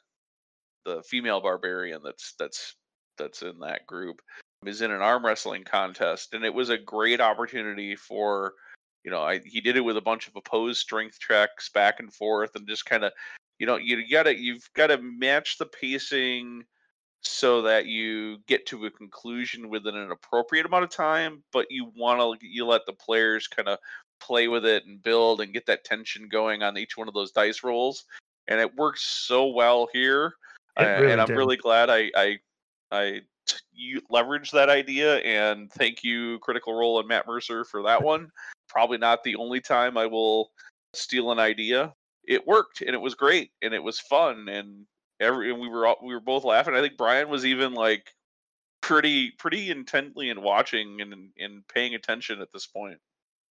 [0.85, 2.77] the female barbarian that's that's
[3.19, 4.21] that's in that group
[4.69, 8.55] is in an arm wrestling contest, and it was a great opportunity for
[9.05, 12.13] you know, I he did it with a bunch of opposed strength checks back and
[12.13, 13.13] forth, and just kind of,
[13.59, 16.65] you know, you gotta you've got to match the pacing
[17.21, 21.91] so that you get to a conclusion within an appropriate amount of time, but you
[21.97, 23.79] want to you let the players kind of
[24.21, 27.31] play with it and build and get that tension going on each one of those
[27.31, 28.05] dice rolls,
[28.49, 30.33] and it works so well here,
[30.79, 31.37] really and I'm did.
[31.37, 32.39] really glad I I
[32.91, 33.21] I
[33.73, 38.31] you leverage that idea, and thank you, Critical Role and Matt Mercer for that one
[38.69, 40.51] probably not the only time I will
[40.93, 41.95] steal an idea.
[42.27, 44.87] It worked and it was great and it was fun and
[45.21, 46.75] every and we were all, we were both laughing.
[46.75, 48.13] I think Brian was even like
[48.81, 52.99] pretty pretty intently and watching and and paying attention at this point.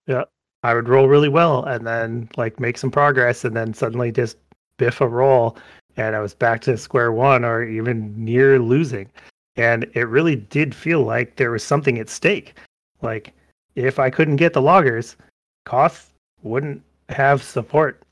[0.07, 0.25] Yeah.
[0.65, 4.37] I would roll really well and then like make some progress and then suddenly just
[4.77, 5.57] biff a roll
[5.97, 9.11] and I was back to square one or even near losing.
[9.57, 12.55] And it really did feel like there was something at stake.
[13.03, 13.35] Like
[13.75, 15.17] if I couldn't get the loggers,
[15.65, 16.13] Koth
[16.43, 18.03] wouldn't have support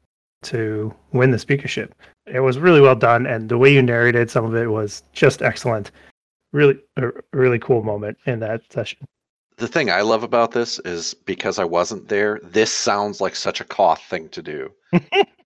[0.42, 1.94] to win the speakership.
[2.26, 5.42] It was really well done, and the way you narrated some of it was just
[5.42, 5.90] excellent.
[6.52, 9.06] Really, a really cool moment in that session.
[9.56, 13.60] The thing I love about this is because I wasn't there, this sounds like such
[13.60, 14.72] a Koth thing to do.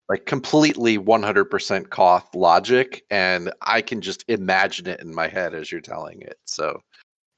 [0.09, 5.73] like completely 100% Koth logic, and I can just imagine it in my head as
[5.73, 6.39] you're telling it.
[6.47, 6.81] So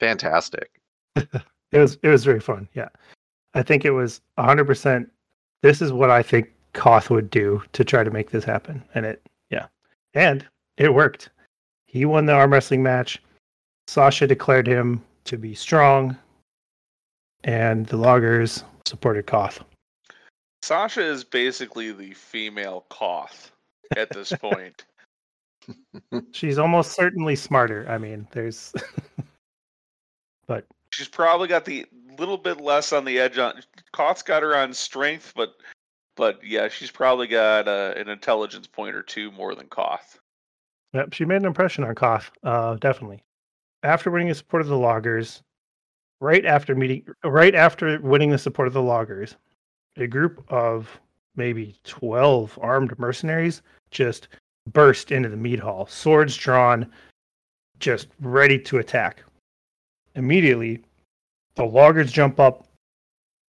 [0.01, 0.71] fantastic.
[1.17, 2.69] it was it was very fun.
[2.75, 2.89] Yeah,
[3.55, 5.09] I think it was 100%.
[5.63, 9.07] This is what I think Koth would do to try to make this happen, and
[9.07, 9.67] it yeah,
[10.15, 10.45] and
[10.77, 11.31] it worked.
[11.87, 13.23] He won the arm wrestling match.
[13.87, 16.17] Sasha declared him to be strong,
[17.45, 19.63] and the loggers supported Koth.
[20.63, 23.53] Sasha is basically the female Koth
[23.97, 24.85] at this point.
[26.33, 27.87] She's almost certainly smarter.
[27.89, 28.73] I mean, there's
[30.47, 31.87] but she's probably got the
[32.19, 33.61] little bit less on the edge on
[33.93, 35.55] Koth's got her on strength, but
[36.17, 40.19] but yeah, she's probably got uh, an intelligence point or two more than Koth.
[40.95, 43.23] Yep, she made an impression on Koth, uh, definitely.
[43.83, 45.43] After winning the support of the loggers,
[46.21, 49.37] right after meeting, right after winning the support of the loggers,
[49.97, 51.01] a group of
[51.37, 54.29] maybe 12 armed mercenaries just
[54.73, 56.91] burst into the mead hall, swords drawn,
[57.79, 59.23] just ready to attack.
[60.15, 60.83] Immediately,
[61.55, 62.67] the loggers jump up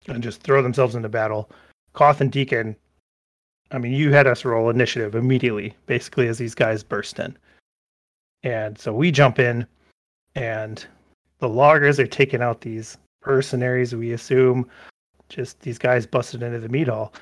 [0.07, 1.49] and just throw themselves into battle.
[1.93, 2.75] Koth and Deacon,
[3.71, 7.37] I mean, you had us roll initiative immediately, basically, as these guys burst in.
[8.43, 9.65] And so we jump in,
[10.35, 10.85] and
[11.39, 14.69] the loggers are taking out these mercenaries, we assume,
[15.29, 17.13] just these guys busted into the meat hall,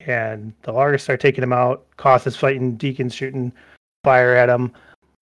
[0.00, 1.86] and the loggers start taking them out.
[1.96, 3.52] Koth is fighting, Deacon's shooting
[4.04, 4.72] fire at them.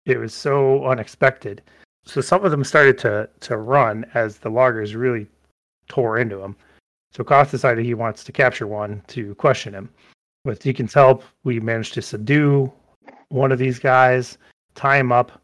[0.06, 1.62] It was so unexpected.
[2.06, 5.28] So some of them started to to run as the loggers really
[5.88, 6.56] tore into them.
[7.12, 9.90] So Koth decided he wants to capture one to question him.
[10.44, 12.72] With Deacon's help, we managed to subdue
[13.30, 14.38] one of these guys,
[14.76, 15.42] tie him up,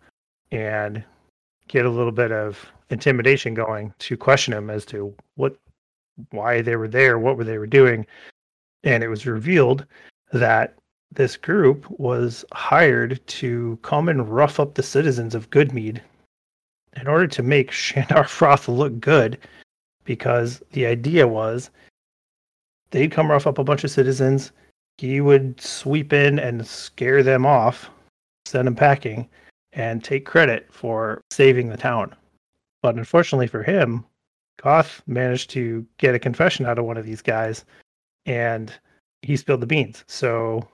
[0.51, 1.03] and
[1.67, 5.55] get a little bit of intimidation going to question him as to what
[6.31, 8.05] why they were there, what were they were doing.
[8.83, 9.85] And it was revealed
[10.31, 10.75] that
[11.11, 16.01] this group was hired to come and rough up the citizens of Goodmead
[16.95, 19.37] in order to make Shandar Froth look good,
[20.03, 21.69] because the idea was
[22.91, 24.51] they'd come rough up a bunch of citizens,
[24.97, 27.89] he would sweep in and scare them off,
[28.45, 29.27] send them packing,
[29.73, 32.15] and take credit for saving the town.
[32.81, 34.05] But unfortunately for him,
[34.57, 37.65] Koth managed to get a confession out of one of these guys,
[38.25, 38.73] and
[39.21, 40.03] he spilled the beans.
[40.07, 40.67] So,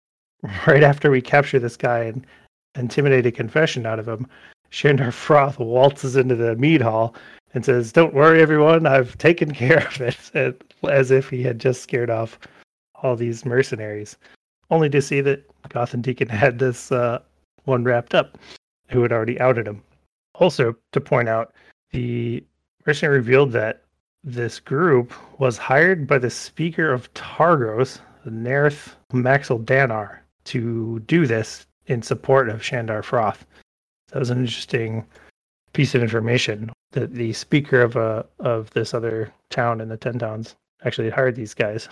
[0.66, 2.26] right after we capture this guy and
[2.74, 4.26] intimidate a confession out of him,
[4.70, 7.14] Shandar Froth waltzes into the mead hall
[7.54, 8.86] and says, "Don't worry, everyone.
[8.86, 12.38] I've taken care of it," as if he had just scared off
[13.02, 14.16] all these mercenaries.
[14.70, 17.20] Only to see that Koth and Deacon had this uh,
[17.64, 18.38] one wrapped up,
[18.88, 19.82] who had already outed him.
[20.34, 21.52] Also, to point out,
[21.92, 22.42] the
[22.90, 23.84] Mercenary revealed that
[24.24, 31.66] this group was hired by the Speaker of Targos, Naerth Maxwell Danar, to do this
[31.86, 33.42] in support of Shandar Froth.
[34.08, 35.06] That was an interesting
[35.72, 39.96] piece of information that the speaker of a uh, of this other town in the
[39.96, 41.88] Ten Towns actually hired these guys.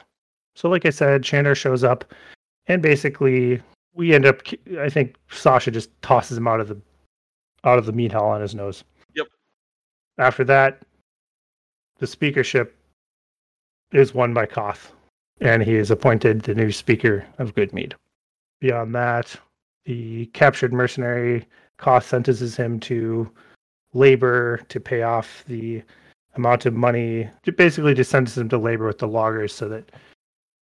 [0.57, 2.13] So, like I said, Shandar shows up,
[2.67, 3.63] and basically
[3.95, 4.41] we end up.
[4.81, 6.81] I think Sasha just tosses him out of the
[7.63, 8.83] out of the meat hall on his nose.
[9.15, 9.29] Yep.
[10.19, 10.83] After that,
[11.99, 12.77] the speakership
[13.93, 14.93] is won by Koth,
[15.41, 17.95] and he is appointed the new speaker of Goodmead.
[18.61, 19.37] Beyond that,
[19.85, 21.47] the captured mercenary
[21.79, 23.31] Koth sentences him to
[23.95, 25.83] labor to pay off the
[26.35, 27.29] amount of money.
[27.57, 29.91] Basically, just sentences him to labor with the loggers so that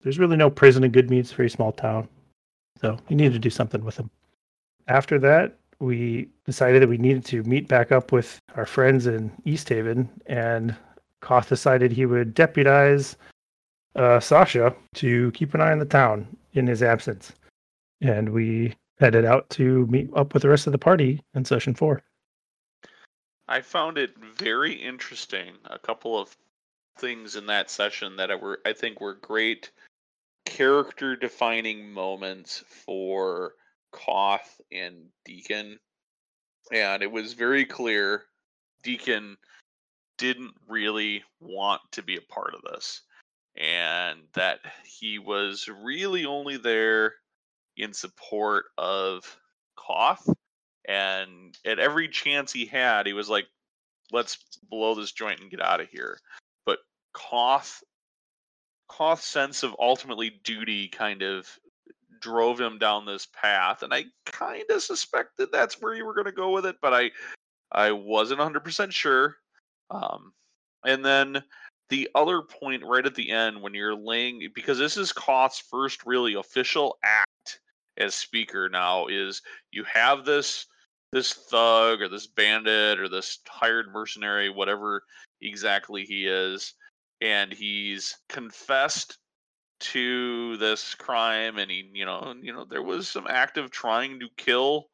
[0.03, 1.21] there's really no prison in Goodmead.
[1.21, 2.09] It's a very small town.
[2.81, 4.11] So you need to do something with him.
[4.89, 9.31] After that, we decided that we needed to meet back up with our friends in
[9.47, 10.77] Easthaven, and
[11.25, 13.17] Koth decided he would deputize
[13.97, 17.33] uh, Sasha to keep an eye on the town in his absence.
[18.01, 21.75] And we headed out to meet up with the rest of the party in session
[21.75, 22.03] four.
[23.49, 25.55] I found it very interesting.
[25.65, 26.37] A couple of
[26.99, 29.71] things in that session that were, I think, were great
[30.45, 33.55] character defining moments for
[33.93, 35.79] Koth and Deacon,
[36.71, 38.25] and it was very clear
[38.83, 39.37] Deacon
[40.19, 43.03] didn't really want to be a part of this.
[43.57, 47.15] and that he was really only there
[47.77, 49.39] in support of
[49.77, 50.29] Koth.
[50.87, 53.47] And at every chance he had, he was like,
[54.13, 54.39] let's
[54.69, 56.19] blow this joint and get out of here.
[56.67, 56.79] But
[57.13, 57.83] Koth,
[58.89, 61.49] Koth's sense of ultimately duty kind of
[62.21, 63.83] drove him down this path.
[63.83, 66.93] And I kind of suspected that's where you were going to go with it, but
[66.93, 67.11] I,
[67.73, 69.37] I wasn't 100% sure.
[69.91, 70.33] Um,
[70.85, 71.43] and then
[71.91, 76.07] the other point right at the end when you're laying because this is Koth's first
[76.07, 77.61] really official act
[77.97, 80.67] as speaker now is you have this
[81.13, 85.05] this thug or this bandit or this hired mercenary whatever
[85.43, 86.75] exactly he is
[87.21, 89.19] and he's confessed
[89.79, 94.27] to this crime and he you know you know there was some active trying to
[94.37, 94.87] kill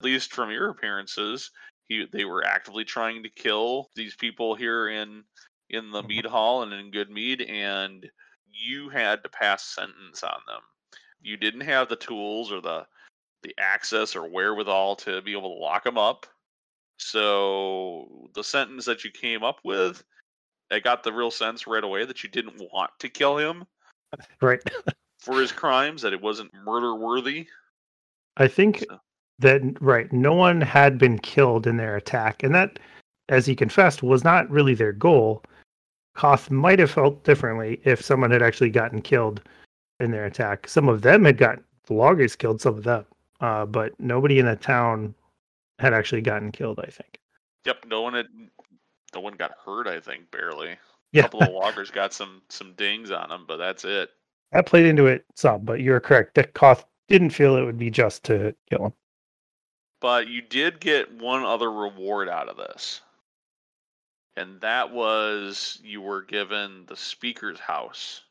[0.00, 1.50] at least from your appearances
[1.90, 5.24] he they were actively trying to kill these people here in
[5.68, 6.08] in the mm-hmm.
[6.08, 8.08] mead hall and in Goodmead and
[8.50, 10.62] you had to pass sentence on them.
[11.20, 12.86] You didn't have the tools or the
[13.42, 16.26] the access or wherewithal to be able to lock them up.
[16.98, 20.02] So the sentence that you came up with
[20.72, 23.66] i got the real sense right away that you didn't want to kill him
[24.40, 24.60] Right.
[25.18, 27.46] for his crimes that it wasn't murder worthy.
[28.36, 29.00] I think So-
[29.40, 32.78] that right, no one had been killed in their attack, and that,
[33.28, 35.42] as he confessed, was not really their goal.
[36.14, 39.42] Koth might have felt differently if someone had actually gotten killed
[40.00, 40.68] in their attack.
[40.68, 43.04] Some of them had gotten the loggers killed, some of them,
[43.40, 45.14] uh, but nobody in the town
[45.78, 46.78] had actually gotten killed.
[46.80, 47.18] I think.
[47.64, 48.26] Yep, no one had
[49.14, 50.72] no one got hurt, I think, barely.
[50.72, 50.78] A
[51.12, 54.10] Yeah, couple of loggers got some some dings on them, but that's it.
[54.52, 56.34] that played into it some, but you're correct.
[56.34, 58.92] That Koth didn't feel it would be just to kill him.
[60.00, 63.00] But you did get one other reward out of this.
[64.36, 68.22] And that was you were given the speaker's house.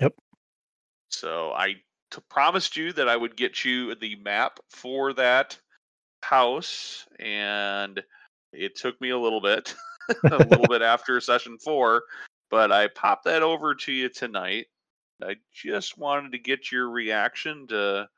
[0.00, 0.14] Yep.
[1.10, 1.74] So I
[2.10, 5.58] t- promised you that I would get you the map for that
[6.22, 8.02] house and
[8.52, 9.74] it took me a little bit
[10.32, 12.02] a little bit after session 4
[12.50, 14.66] but I popped that over to you tonight.
[15.22, 18.08] I just wanted to get your reaction to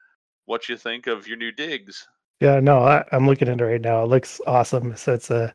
[0.45, 2.07] what you think of your new digs.
[2.41, 4.03] Yeah, no, I, I'm looking at it right now.
[4.03, 4.97] It looks awesome.
[4.97, 5.55] So it's a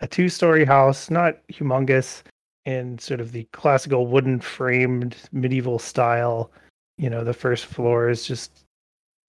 [0.00, 2.22] a two story house, not humongous,
[2.64, 6.50] in sort of the classical wooden framed medieval style.
[6.98, 8.64] You know, the first floor is just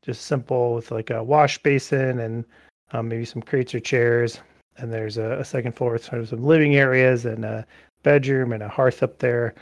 [0.03, 2.45] just simple with like a wash basin and
[2.91, 4.39] um, maybe some crates or chairs.
[4.77, 7.65] And there's a, a second floor with sort of some living areas and a
[8.03, 9.53] bedroom and a hearth up there.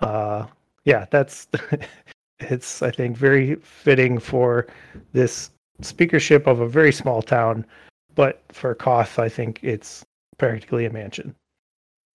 [0.00, 0.46] Uh,
[0.84, 1.48] yeah, that's
[2.40, 4.66] it's I think very fitting for
[5.12, 5.50] this
[5.80, 7.66] speakership of a very small town,
[8.14, 10.04] but for Koth, I think it's
[10.38, 11.34] practically a mansion.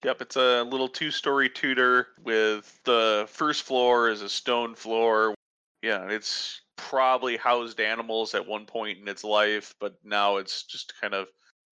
[0.04, 5.36] Yep, it's a little two-story Tudor with the first floor is a stone floor.
[5.82, 10.94] Yeah, it's probably housed animals at one point in its life, but now it's just
[11.02, 11.28] kind of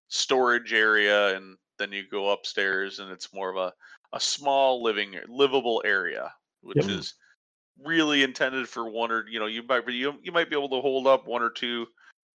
[0.10, 3.74] storage area, and then you go upstairs, and it's more of a
[4.14, 6.90] a small living livable area, which Yep.
[6.90, 7.14] is
[7.84, 10.70] really intended for one or you know you might be you, you might be able
[10.70, 11.86] to hold up one or two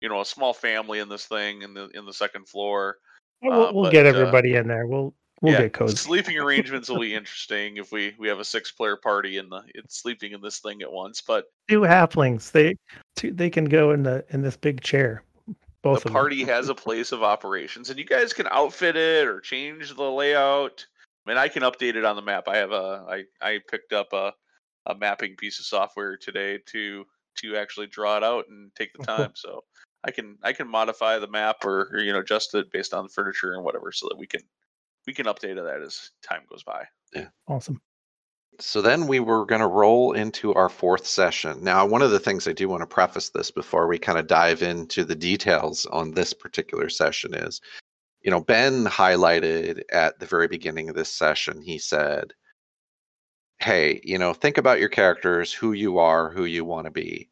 [0.00, 2.96] you know a small family in this thing in the in the second floor
[3.42, 4.86] We'll, Uh, we'll but, get uh, everybody in there.
[4.86, 5.96] We'll we'll yeah, get cozy.
[5.96, 9.62] Sleeping arrangements will be interesting if we we have a six player party and the
[9.74, 11.20] it's sleeping in this thing at once.
[11.20, 12.52] But Two halflings.
[12.52, 12.76] They
[13.16, 15.24] two, they can go in the in this big chair.
[15.82, 19.40] Both the party has a place of operations, and you guys can outfit it or
[19.40, 20.86] change the layout.
[21.26, 22.46] I mean, I can update it on the map.
[22.46, 24.32] I have a I I picked up a
[24.86, 27.04] a mapping piece of software today to
[27.38, 29.32] to actually draw it out and take the time.
[29.34, 29.64] So
[30.04, 33.04] I can I can modify the map or, or you know adjust it based on
[33.04, 34.42] the furniture and whatever, so that we can
[35.06, 36.84] we can update that as time goes by.
[37.14, 37.80] Yeah, Awesome.
[38.60, 41.64] So then we were going to roll into our fourth session.
[41.64, 44.26] Now, one of the things I do want to preface this before we kind of
[44.26, 47.62] dive into the details on this particular session is,
[48.20, 52.34] you know, Ben highlighted at the very beginning of this session, he said,
[53.62, 57.28] Hey, you know, think about your characters, who you are, who you want to be.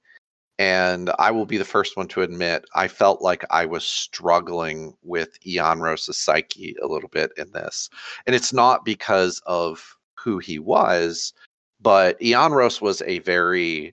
[0.61, 4.95] And I will be the first one to admit, I felt like I was struggling
[5.03, 7.91] with Ianros's psyche a little bit in this.
[8.27, 11.33] And it's not because of who he was,
[11.81, 13.93] but Ianros was a very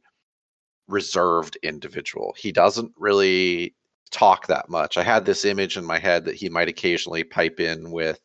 [0.88, 2.36] reserved individual.
[2.38, 3.74] He doesn't really
[4.12, 4.96] talk that much.
[4.96, 8.20] I had this image in my head that he might occasionally pipe in with,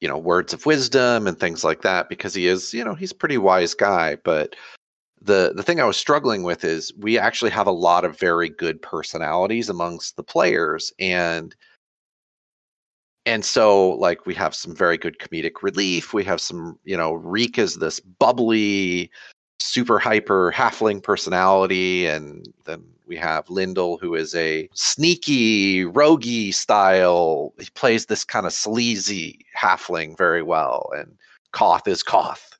[0.00, 3.12] you know, words of wisdom and things like that because he is, you know, he's
[3.12, 4.16] pretty wise guy.
[4.16, 4.54] But
[5.20, 8.48] the the thing I was struggling with is we actually have a lot of very
[8.48, 11.54] good personalities amongst the players and
[13.26, 17.14] and so like we have some very good comedic relief we have some you know
[17.14, 19.10] reek is this bubbly
[19.58, 27.54] super hyper halfling personality and then we have Lyndall, who is a sneaky, roguey style.
[27.58, 31.16] He plays this kind of sleazy halfling very well, and
[31.52, 32.56] Koth is Koth.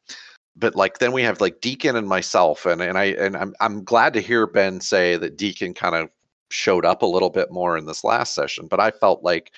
[0.56, 3.84] But like then we have like Deacon and myself, and and I and I'm I'm
[3.84, 6.10] glad to hear Ben say that Deacon kind of
[6.50, 8.66] showed up a little bit more in this last session.
[8.66, 9.52] But I felt like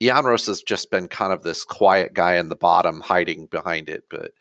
[0.00, 4.04] Ianros has just been kind of this quiet guy in the bottom, hiding behind it.
[4.08, 4.32] But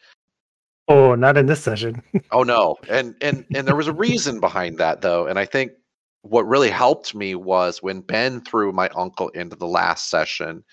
[0.89, 2.01] Oh, not in this session.
[2.31, 5.73] oh no, and and and there was a reason behind that though, and I think
[6.22, 10.63] what really helped me was when Ben threw my uncle into the last session.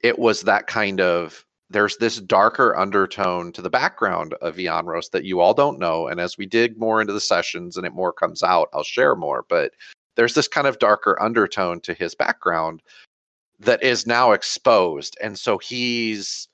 [0.00, 5.24] It was that kind of there's this darker undertone to the background of Ianros that
[5.24, 8.12] you all don't know, and as we dig more into the sessions and it more
[8.12, 9.44] comes out, I'll share more.
[9.48, 9.72] But
[10.16, 12.82] there's this kind of darker undertone to his background
[13.60, 16.48] that is now exposed, and so he's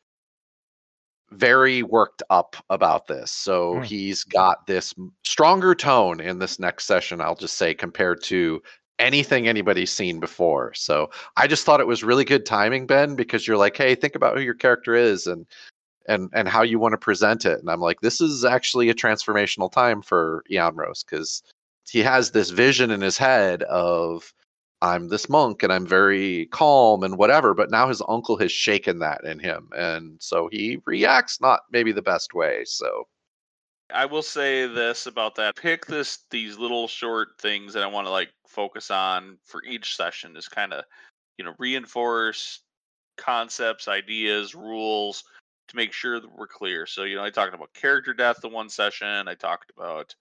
[1.30, 3.30] very worked up about this.
[3.32, 3.84] So mm.
[3.84, 8.62] he's got this stronger tone in this next session, I'll just say, compared to
[8.98, 10.72] anything anybody's seen before.
[10.74, 14.14] So I just thought it was really good timing, Ben, because you're like, hey, think
[14.14, 15.46] about who your character is and
[16.08, 17.58] and and how you want to present it.
[17.58, 21.42] And I'm like, this is actually a transformational time for Ianros because
[21.88, 24.32] he has this vision in his head of
[24.82, 27.54] I'm this monk and I'm very calm and whatever.
[27.54, 29.68] But now his uncle has shaken that in him.
[29.76, 32.64] And so he reacts not maybe the best way.
[32.64, 33.06] So
[33.92, 35.56] I will say this about that.
[35.56, 39.96] Pick this these little short things that I want to like focus on for each
[39.96, 40.84] session is kind of,
[41.38, 42.60] you know, reinforce
[43.16, 45.24] concepts, ideas, rules
[45.68, 46.86] to make sure that we're clear.
[46.86, 49.28] So, you know, I talked about character death the one session.
[49.28, 50.14] I talked about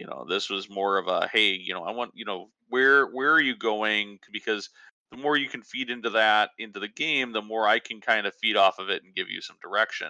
[0.00, 3.06] you know this was more of a hey you know i want you know where
[3.06, 4.18] where are you going?
[4.32, 4.70] Because
[5.10, 8.26] the more you can feed into that into the game the more i can kind
[8.26, 10.08] of feed off of it and give you some direction.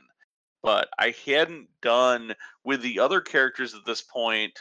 [0.62, 2.34] But i hadn't done
[2.64, 4.52] with the other characters at this point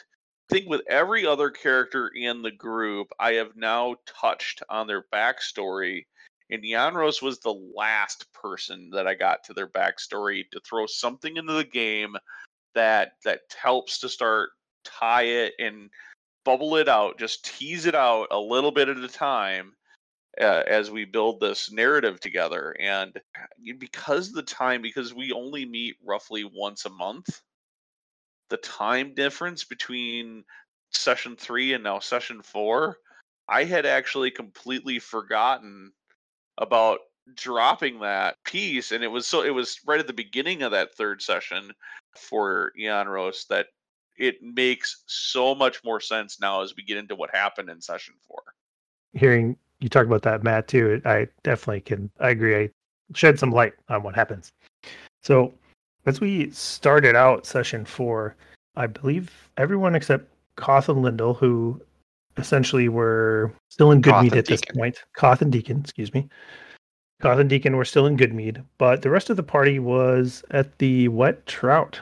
[0.50, 5.04] i think with every other character in the group i have now touched on their
[5.14, 6.06] backstory
[6.52, 11.38] and Ianros was the last person that I got to their backstory to throw something
[11.38, 12.16] into the game
[12.74, 14.50] that that helps to start
[15.00, 15.90] tie it and
[16.46, 19.74] bubble it out, just tease it out a little bit at a time
[20.40, 22.76] uh, as we build this narrative together.
[22.80, 23.20] And
[23.78, 27.42] because the time, because we only meet roughly once a month,
[28.50, 30.44] the time difference between
[30.92, 32.98] session three and now session four,
[33.48, 35.92] I had actually completely forgotten
[36.58, 37.00] about
[37.36, 40.96] dropping that piece and it was so it was right at the beginning of that
[40.96, 41.72] third session
[42.16, 43.68] for Ianros that
[44.20, 48.13] it makes so much more sense now as we get into what happened in session
[48.28, 48.43] four.
[49.13, 52.11] Hearing you talk about that, Matt, too, I definitely can.
[52.20, 52.55] I agree.
[52.55, 52.70] I
[53.15, 54.51] shed some light on what happens.
[55.24, 55.53] So,
[56.05, 58.36] as we started out session four,
[58.76, 61.82] I believe everyone except Koth and Lyndall, who
[62.38, 65.03] essentially were still in Goodmead at this point.
[65.15, 66.28] Koth and Deacon, excuse me.
[67.22, 70.78] Koth and Deacon were still in Goodmead, but the rest of the party was at
[70.78, 71.99] the Wet Trout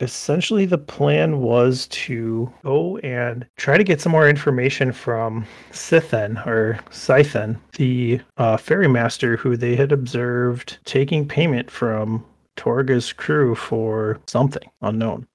[0.00, 6.44] essentially the plan was to go and try to get some more information from Sithen
[6.46, 12.24] or Scythen, the uh, ferrymaster who they had observed taking payment from
[12.56, 15.26] Torga's crew for something unknown.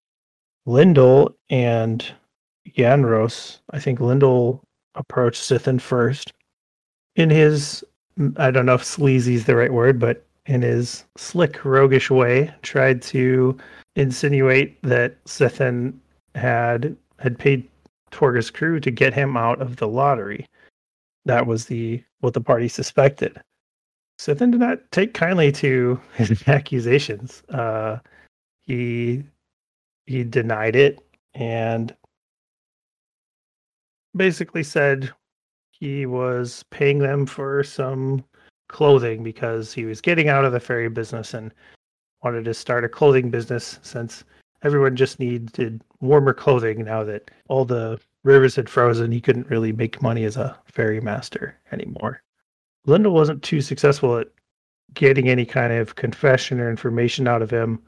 [0.66, 2.06] Lyndall and
[2.78, 4.64] Ianros, I think Lyndall
[4.96, 6.34] approached Sithen first.
[7.16, 7.84] In his,
[8.38, 12.52] I don't know if sleazy is the right word, but in his slick, roguish way,
[12.64, 13.56] tried to
[13.96, 15.94] insinuate that Sithen
[16.34, 17.70] had had paid
[18.10, 20.48] Torga's crew to get him out of the lottery.
[21.26, 23.40] That was the what the party suspected.
[24.20, 27.44] Sithen did not take kindly to his accusations.
[27.50, 28.00] Uh,
[28.66, 29.24] he
[30.08, 31.00] he denied it
[31.36, 31.96] and
[34.16, 35.14] basically said
[35.70, 38.24] he was paying them for some
[38.70, 41.54] clothing because he was getting out of the ferry business and
[42.24, 44.24] wanted to start a clothing business since
[44.64, 49.12] everyone just needed warmer clothing now that all the rivers had frozen.
[49.12, 52.22] He couldn't really make money as a ferry master anymore.
[52.86, 54.28] Lyndall wasn't too successful at
[54.94, 57.82] getting any kind of confession or information out of him.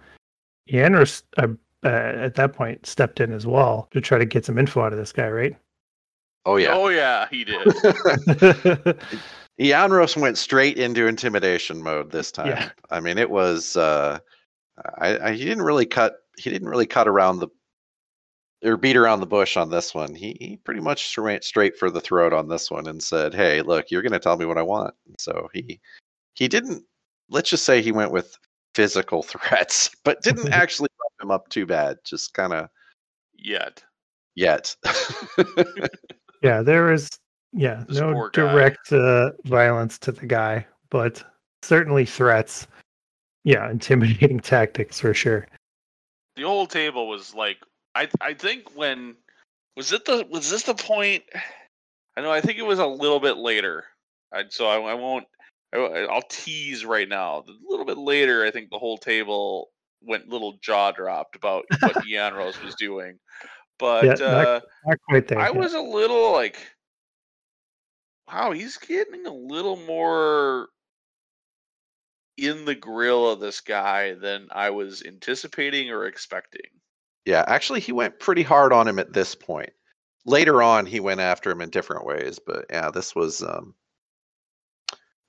[0.71, 1.47] Ianros, uh,
[1.83, 4.93] uh, at that point, stepped in as well to try to get some info out
[4.93, 5.55] of this guy, right?
[6.45, 6.73] Oh yeah.
[6.73, 7.67] Oh yeah, he did.
[9.61, 12.47] Ianros went straight into intimidation mode this time.
[12.47, 12.69] Yeah.
[12.89, 13.77] I mean, it was.
[13.77, 14.19] Uh,
[14.97, 16.15] I, I, he didn't really cut.
[16.37, 17.47] He didn't really cut around the
[18.63, 20.13] or beat around the bush on this one.
[20.13, 23.61] He, he pretty much went straight for the throat on this one and said, "Hey,
[23.61, 25.79] look, you're going to tell me what I want." so he
[26.33, 26.83] he didn't.
[27.29, 28.37] Let's just say he went with
[28.73, 31.97] physical threats, but didn't actually rough him up too bad.
[32.03, 32.69] Just kind of
[33.37, 33.83] Yet.
[34.35, 34.75] yet.
[36.41, 37.07] Yeah, there was
[37.53, 41.23] yeah This no direct uh, violence to the guy, but
[41.61, 42.67] certainly threats.
[43.43, 45.47] Yeah, intimidating tactics for sure.
[46.35, 47.57] The whole table was like
[47.95, 49.15] I I think when
[49.75, 51.23] was it the was this the point
[52.17, 53.85] I know I think it was a little bit later.
[54.33, 55.25] I so I, I won't
[55.73, 55.77] I,
[56.09, 57.43] I'll tease right now.
[57.47, 59.69] A little bit later I think the whole table
[60.03, 63.17] went little jaw dropped about what Ianros was doing.
[63.79, 65.39] But Yeah, not- uh Not quite there.
[65.39, 65.55] I yet.
[65.55, 66.57] was a little like,
[68.31, 70.69] wow, he's getting a little more
[72.37, 76.61] in the grill of this guy than I was anticipating or expecting.
[77.25, 79.71] yeah, actually, he went pretty hard on him at this point.
[80.25, 83.75] Later on, he went after him in different ways, but yeah, this was um,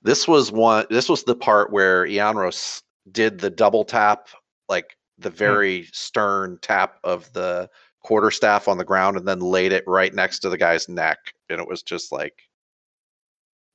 [0.01, 0.85] this was one.
[0.89, 2.81] This was the part where Ianros
[3.11, 4.27] did the double tap,
[4.69, 7.69] like the very stern tap of the
[8.03, 11.17] quarterstaff on the ground, and then laid it right next to the guy's neck,
[11.49, 12.33] and it was just like.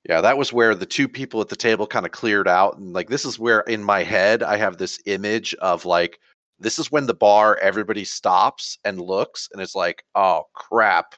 [0.08, 2.78] Yeah, that was where the two people at the table kind of cleared out.
[2.78, 4.10] And like, this is where in my mm-hmm.
[4.10, 6.18] head, I have this image of like,
[6.58, 11.14] this is when the bar everybody stops and looks and it's like oh crap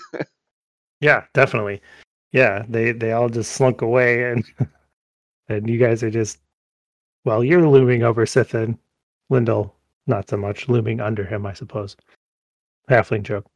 [1.04, 1.82] Yeah, definitely.
[2.32, 4.42] Yeah, they they all just slunk away, and
[5.48, 6.38] and you guys are just
[7.24, 8.78] well, you're looming over Sithin,
[9.28, 9.74] Lyndall,
[10.06, 11.94] not so much looming under him, I suppose.
[12.90, 13.46] Halfling joke.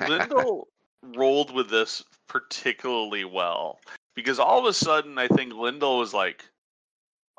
[0.00, 0.68] Lyndall
[1.16, 3.78] rolled with this particularly well
[4.14, 6.44] because all of a sudden I think Lyndall was like,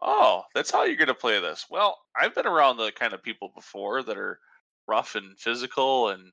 [0.01, 3.23] "Oh, that's how you're going to play this." Well, I've been around the kind of
[3.23, 4.39] people before that are
[4.87, 6.31] rough and physical and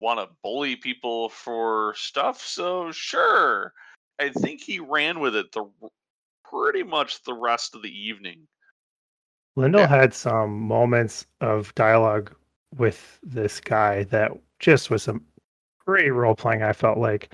[0.00, 2.40] want to bully people for stuff.
[2.40, 3.72] So sure,
[4.18, 5.64] I think he ran with it the
[6.44, 8.46] pretty much the rest of the evening.
[9.56, 9.88] Lyndall Yeah.
[9.88, 12.34] had some moments of dialogue
[12.76, 15.24] with this guy that just was some
[15.86, 16.62] great role playing.
[16.62, 17.32] I felt like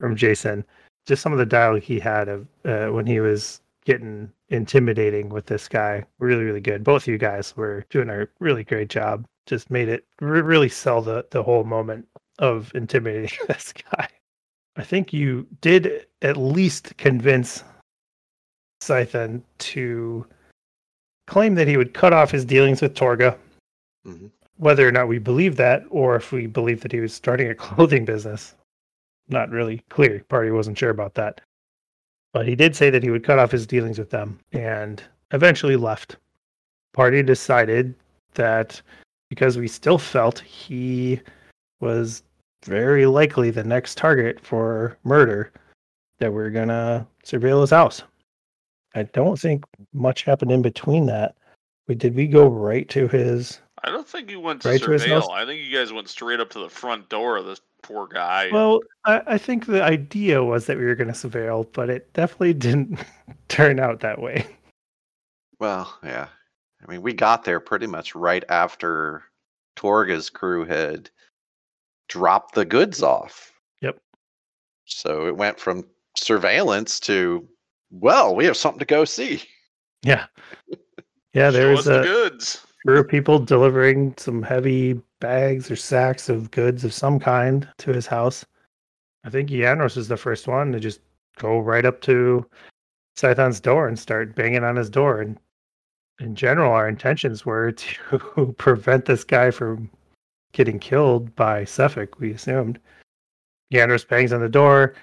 [0.00, 0.64] from Jason,
[1.06, 5.46] just some of the dialogue he had of uh, when he was getting intimidating with
[5.46, 6.84] this guy, really, really good.
[6.84, 9.24] Both of you guys were doing a really great job.
[9.46, 12.06] Just made it re- really sell the the whole moment
[12.38, 14.08] of intimidating this guy.
[14.76, 17.62] I think you did at least convince
[18.80, 20.26] Scythen to
[21.26, 23.36] claim that he would cut off his dealings with Torga.
[24.06, 24.30] Mhm.
[24.56, 27.54] Whether or not we believe that, or if we believe that he was starting a
[27.66, 28.54] clothing business,
[29.28, 30.24] not really clear.
[30.28, 31.40] Party wasn't sure about that.
[32.32, 35.76] But he did say that he would cut off his dealings with them and eventually
[35.76, 36.16] left.
[36.92, 37.94] Party decided
[38.34, 38.80] that
[39.28, 41.20] because we still felt he
[41.80, 42.22] was
[42.64, 45.52] very likely the next target for murder,
[46.18, 48.02] that we're gonna surveil his house.
[48.94, 51.34] I don't think much happened in between that.
[51.96, 55.30] Did we go right to his I don't think he went to Right to surveil.
[55.30, 58.48] I think you guys went straight up to the front door of this poor guy.
[58.52, 62.54] Well, I, I think the idea was that we were gonna surveil, but it definitely
[62.68, 63.00] didn't
[63.48, 64.46] turn out that way.
[65.60, 66.26] well yeah
[66.82, 69.22] i mean we got there pretty much right after
[69.76, 71.08] torga's crew had
[72.08, 73.98] dropped the goods off Yep.
[74.86, 75.84] so it went from
[76.16, 77.46] surveillance to
[77.92, 79.42] well we have something to go see
[80.02, 80.26] Yeah.
[81.34, 82.66] Yeah, Show there us was the goods.
[82.86, 87.92] Crew of people delivering some heavy bags or sacks of goods of some kind to
[87.92, 88.44] his house.
[89.24, 91.00] I think Ianros is the first one to just
[91.38, 92.44] go right up to
[93.16, 95.20] Scython's door and start banging on his door.
[95.20, 95.38] And
[96.18, 97.72] in general, our intentions were
[98.10, 99.90] to prevent this guy from
[100.52, 102.80] getting killed by Sephek, we assumed.
[103.72, 104.94] Ianros bangs on the door.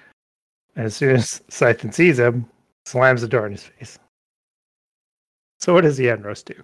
[0.76, 2.46] And as soon as Scython sees him,
[2.84, 3.98] slams the door in his face.
[5.60, 6.54] So what does Ianros do?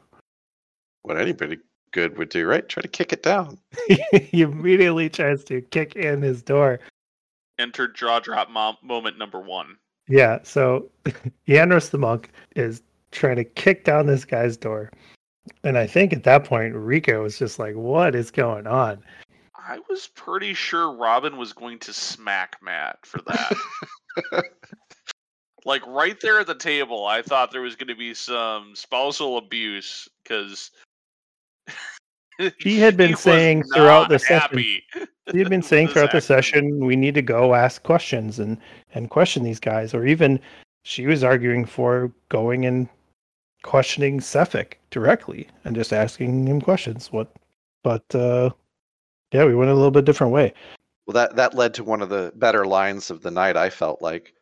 [1.06, 1.58] What anybody
[1.92, 3.56] good would do right try to kick it down
[4.12, 6.80] he immediately tries to kick in his door.
[7.60, 9.76] Enter jaw drop mom- moment number one.
[10.08, 10.90] Yeah, so
[11.48, 12.82] Ianros the monk is
[13.12, 14.90] trying to kick down this guy's door.
[15.62, 18.98] And I think at that point, Rika was just like, what is going on?
[19.56, 24.42] I was pretty sure Robin was going to smack Matt for that.
[25.64, 29.38] like right there at the table, I thought there was going to be some spousal
[29.38, 30.72] abuse because
[32.58, 34.82] He had been was saying throughout the not session- happy
[35.32, 38.58] He had been saying with throughout the session, we need to go ask questions and,
[38.94, 39.92] and question these guys.
[39.92, 40.38] Or even
[40.84, 42.88] she was arguing for going and
[43.64, 47.10] questioning Sephek directly and just asking him questions.
[47.10, 47.32] What,
[47.82, 48.50] but uh,
[49.32, 50.54] yeah, we went a little bit different way.
[51.08, 54.00] well that that led to one of the better lines of the night i felt
[54.02, 54.32] like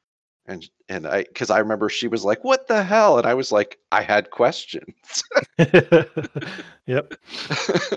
[0.46, 3.50] And and I because I remember she was like, "What the hell?" And I was
[3.50, 5.22] like, "I had questions."
[6.86, 7.14] yep.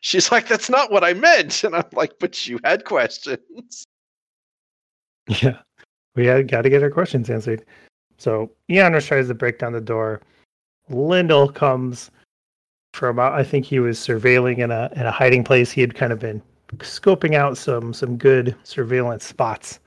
[0.00, 3.84] She's like, "That's not what I meant," and I'm like, "But you had questions."
[5.28, 5.58] Yeah.
[6.16, 7.64] We had got to get our questions answered.
[8.18, 10.20] So Ianros tries to break down the door.
[10.88, 12.10] Lyndall comes
[12.94, 15.70] from out- I think he was surveilling in a in a hiding place.
[15.70, 16.42] He had kind of been
[16.78, 19.78] scoping out some some good surveillance spots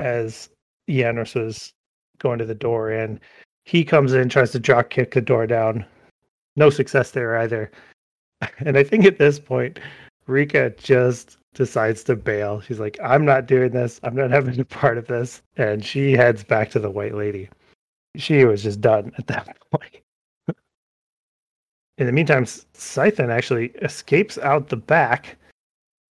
[0.00, 0.48] as
[0.88, 1.72] Ianros was
[2.18, 3.20] going to the door and
[3.64, 5.84] he comes in, tries to drop kick the door down.
[6.56, 7.70] No success there either.
[8.60, 9.80] And I think at this point,
[10.26, 12.62] Rika just decides to bail.
[12.62, 14.00] She's like, I'm not doing this.
[14.02, 15.42] I'm not having a part of this.
[15.58, 17.50] And she heads back to the White Lady.
[18.16, 20.00] She was just done at that point.
[21.98, 25.36] In the meantime, Scython actually escapes out the back.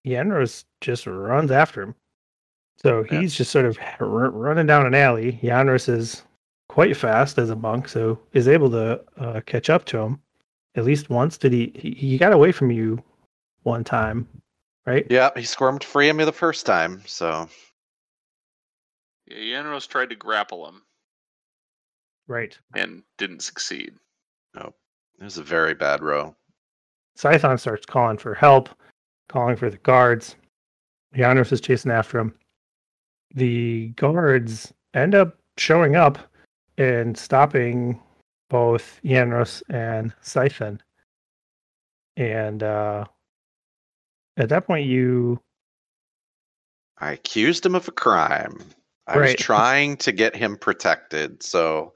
[0.06, 1.96] Ianros just runs after him.
[2.78, 3.20] So Yeah.
[3.22, 5.40] he's just sort of r- running down an alley.
[5.44, 6.24] Ianros is
[6.70, 10.22] quite fast as a monk, so is able to uh, catch up to him
[10.76, 11.38] at least once.
[11.38, 11.92] Did he, he?
[11.92, 13.04] He got away from you
[13.64, 14.28] one time,
[14.86, 15.08] right?
[15.10, 17.50] Yeah, he squirmed free of me the first time, so
[19.26, 20.84] Yeah, Ianros tried to grapple him
[22.28, 22.58] Right.
[22.76, 23.94] and didn't succeed.
[24.56, 26.36] it was a very bad row.
[27.18, 28.70] Scython starts calling for help,
[29.30, 30.36] calling for the guards.
[31.16, 32.38] Ianros is chasing after him.
[33.34, 36.18] The guards end up showing up
[36.78, 38.00] and stopping
[38.50, 40.82] both Ianros and Siphon.
[42.16, 43.06] And uh,
[44.38, 45.40] at that point, you
[47.00, 48.60] I accused him of a crime.
[49.08, 51.94] I was trying to get him protected, so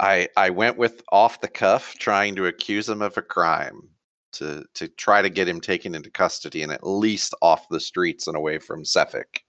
[0.00, 3.88] I I went with off the cuff, trying to accuse him of a crime
[4.32, 8.26] to to try to get him taken into custody and at least off the streets
[8.26, 9.40] and away from Sephek.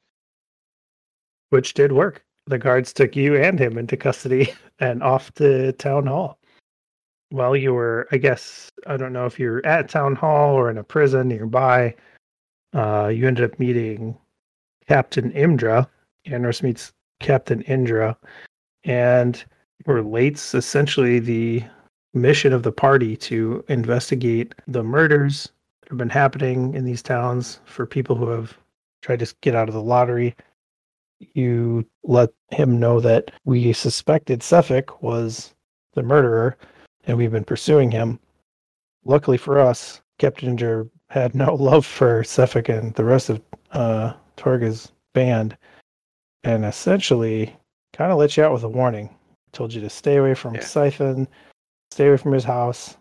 [1.53, 2.25] Which did work.
[2.47, 6.39] The guards took you and him into custody and off to town hall.
[7.31, 10.79] Well, you were, I guess, I don't know if you're at town hall or in
[10.79, 11.93] a prison nearby.
[12.73, 14.17] Uh, you ended up meeting
[14.87, 15.87] Captain Imdra.
[16.25, 18.17] Andros meets Captain Indra
[18.83, 19.43] and
[19.85, 21.63] relates essentially the
[22.15, 25.51] mission of the party to investigate the murders
[25.81, 28.57] that have been happening in these towns for people who have
[29.03, 30.35] tried to get out of the lottery
[31.19, 35.53] you let him know that we suspected Sephek was
[35.93, 36.57] the murderer
[37.05, 38.19] and we've been pursuing him.
[39.05, 43.41] Luckily for us, Captain Ginger had no love for Sephek and the rest of
[43.71, 45.57] uh, Torga's band
[46.43, 47.55] and essentially
[47.93, 49.09] kind of let you out with a warning.
[49.51, 50.61] Told you to stay away from Yeah.
[50.61, 51.27] Siphon,
[51.91, 52.97] stay away from his house.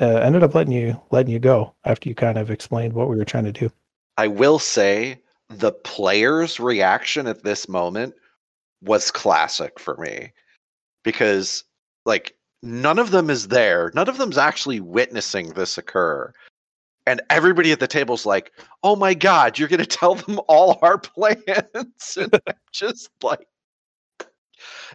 [0.00, 3.16] Uh, ended up letting you letting you go after you kind of explained what we
[3.16, 3.70] were trying to do.
[4.16, 8.14] I will say the player's reaction at this moment
[8.82, 10.32] was classic for me
[11.02, 11.64] because
[12.04, 13.90] like none of them is there.
[13.94, 16.32] None of them's actually witnessing this occur.
[17.06, 20.78] And everybody at the table's like oh my god you're going to tell them all
[20.82, 21.42] our plans.
[22.16, 23.46] And i'm just like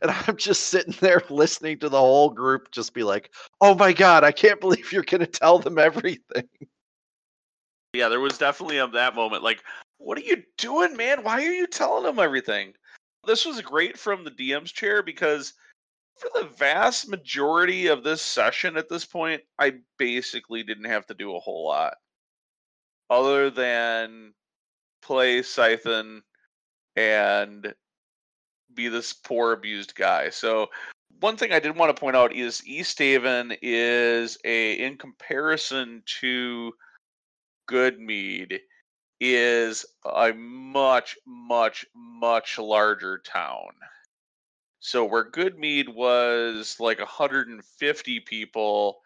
[0.01, 3.29] and i'm just sitting there listening to the whole group just be like
[3.61, 6.47] oh my god i can't believe you're going to tell them everything.
[7.93, 9.43] Yeah, there was definitely of that moment.
[9.43, 9.63] Like,
[9.99, 11.23] what are you doing, man?
[11.23, 12.73] Why are you telling them everything?
[13.25, 15.53] This was great from the DM's chair because
[16.17, 21.13] for the vast majority of this session at this point, I basically didn't have to
[21.13, 21.95] do a whole lot
[23.09, 24.33] other than
[25.01, 26.21] play Scython
[26.95, 27.73] and
[28.73, 30.29] be this poor abused guy.
[30.29, 30.67] So
[31.19, 36.73] one thing I did want to point out is Easthaven is a in comparison to
[37.69, 38.59] Goodmead
[39.19, 43.71] is a much, much, much larger town.
[44.79, 49.01] So where Goodmead was like 150 people,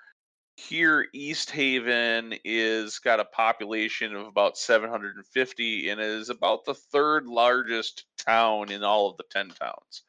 [0.56, 8.06] here Easthaven is got a population of about 750 and is about the third largest
[8.18, 10.04] town in all of the 10 towns.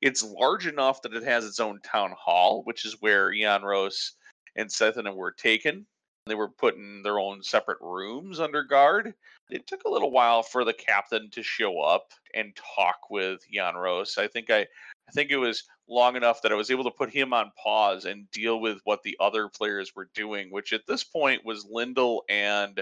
[0.00, 4.12] It's large enough that it has its own town hall, which is where Ianros
[4.56, 5.86] and Sethana were taken.
[6.26, 9.14] They were put in their own separate rooms under guard.
[9.50, 14.18] It took a little while for the captain to show up and talk with Ianros.
[14.18, 17.10] I think I, I think it was long enough that I was able to put
[17.10, 21.02] him on pause and deal with what the other players were doing, which at this
[21.02, 22.80] point was Lyndall and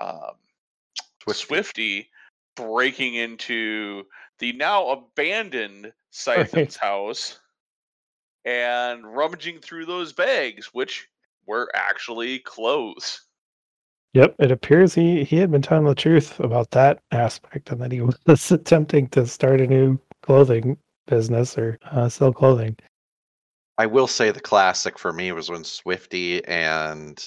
[0.00, 0.34] um,
[1.22, 1.44] Swifty.
[1.46, 2.10] Swifty
[2.56, 4.04] breaking into
[4.38, 7.38] the now abandoned Siphon's house
[8.44, 11.08] and rummaging through those bags, which
[11.46, 13.22] were actually clothes.
[14.14, 17.92] Yep, it appears he he had been telling the truth about that aspect, and that
[17.92, 20.76] he was attempting to start a new clothing
[21.06, 22.76] business or uh, sell clothing.
[23.78, 27.18] I will say the classic for me was when Swifty and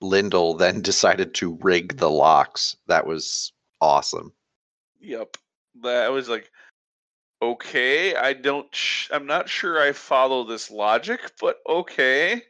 [0.00, 2.76] Lyndall then decided to rig the locks.
[2.86, 4.32] That was awesome.
[5.00, 5.36] Yep.
[5.82, 6.50] That was like,
[7.42, 12.42] okay, I don't, sh- I'm not sure I follow this logic, but okay.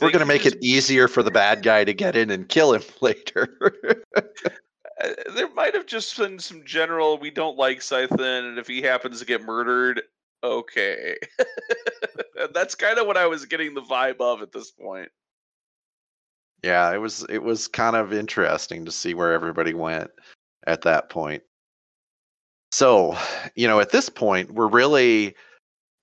[0.00, 2.72] We're going to make it easier for the bad guy to get in and kill
[2.72, 4.02] him later.
[4.16, 4.22] uh,
[5.34, 9.20] there might have just been some general, we don't like Scythen, and if he happens
[9.20, 10.02] to get murdered,
[10.42, 11.16] okay.
[12.54, 15.10] That's kind of what I was getting the vibe of at this point.
[16.62, 20.10] yeah, it was it was kind of interesting to see where everybody went
[20.66, 21.42] at that point.
[22.70, 23.16] So,
[23.54, 25.34] you know, at this point, we're really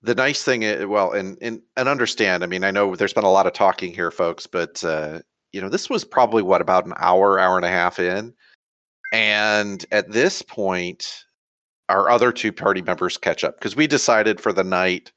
[0.02, 3.24] the nice thing i- well and and and understand i mean i know there's been
[3.24, 5.20] a lot of talking here folks but uh
[5.52, 8.32] you know this was probably what about an hour hour and a half in
[9.12, 11.24] and at this point
[11.88, 15.12] our other two party members catch up because we decided for the night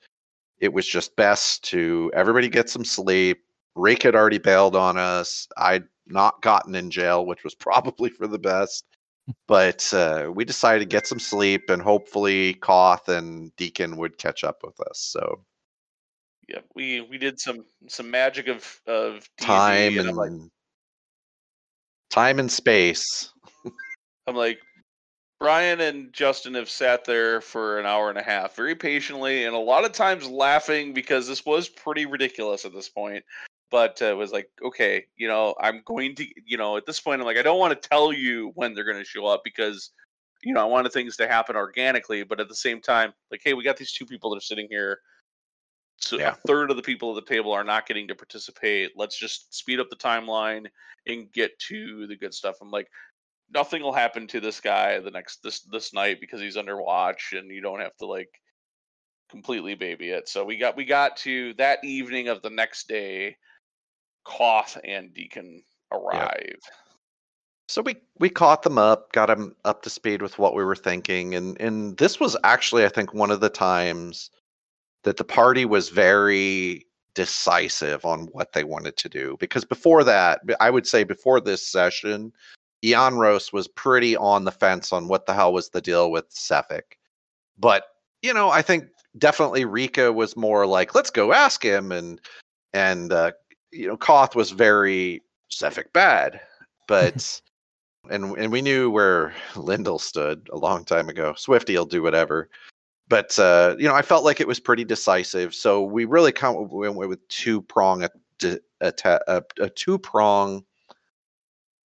[0.59, 3.39] it was just best to everybody get some sleep
[3.75, 8.27] rick had already bailed on us i'd not gotten in jail which was probably for
[8.27, 8.85] the best
[9.47, 14.43] but uh, we decided to get some sleep and hopefully Koth and Deacon would catch
[14.43, 14.99] up with us.
[14.99, 15.43] So
[16.47, 20.31] Yeah, we we did some some magic of of D&D, time and and like,
[22.09, 23.29] time and space.
[24.27, 24.59] I'm like,
[25.39, 29.53] Brian and Justin have sat there for an hour and a half, very patiently, and
[29.53, 33.25] a lot of times laughing because this was pretty ridiculous at this point.
[33.73, 36.99] But uh, it was like, okay, you know, I'm going to, you know, at this
[36.99, 39.41] point, I'm like, I don't want to tell you when they're going to show up
[39.43, 39.89] because,
[40.43, 42.21] you know, I wanted things to happen organically.
[42.21, 44.67] But at the same time, like, hey, we got these two people that are sitting
[44.69, 44.99] here.
[45.97, 46.33] So Yeah.
[46.33, 48.91] a third of the people at the table are not getting to participate.
[48.95, 50.67] Let's just speed up the timeline
[51.07, 52.57] and get to the good stuff.
[52.61, 52.89] I'm like,
[53.51, 57.33] nothing will happen to this guy the next this this night because he's under watch
[57.33, 58.29] and you don't have to like
[59.29, 60.29] completely baby it.
[60.29, 63.37] So we got we got to that evening of the next day,
[64.25, 66.59] Koth and Deacon arrive.
[67.67, 70.75] So we we caught them up, got them up to speed with what we were
[70.75, 74.29] thinking, and and this was actually I think one of the times
[75.03, 80.41] that the party was very decisive on what they wanted to do because before that
[80.59, 82.33] I would say before this session
[82.83, 86.97] Ianros was pretty on the fence on what the hell was the deal with Sephek.
[87.57, 87.85] But,
[88.21, 88.85] you know, I think
[89.17, 92.19] definitely Rika was more like, let's go ask him and
[92.73, 93.31] and uh,
[93.73, 95.21] you know, Koth was very
[95.51, 96.39] Sephek bad.
[96.87, 97.41] But
[98.09, 101.33] and and we knew where Lyndall stood a long time ago.
[101.37, 102.49] Swifty will do whatever.
[103.07, 105.53] But uh, you know, I felt like it was pretty decisive.
[105.53, 108.09] So we really come went with two prong a,
[108.81, 108.93] a,
[109.27, 110.63] a, a two prong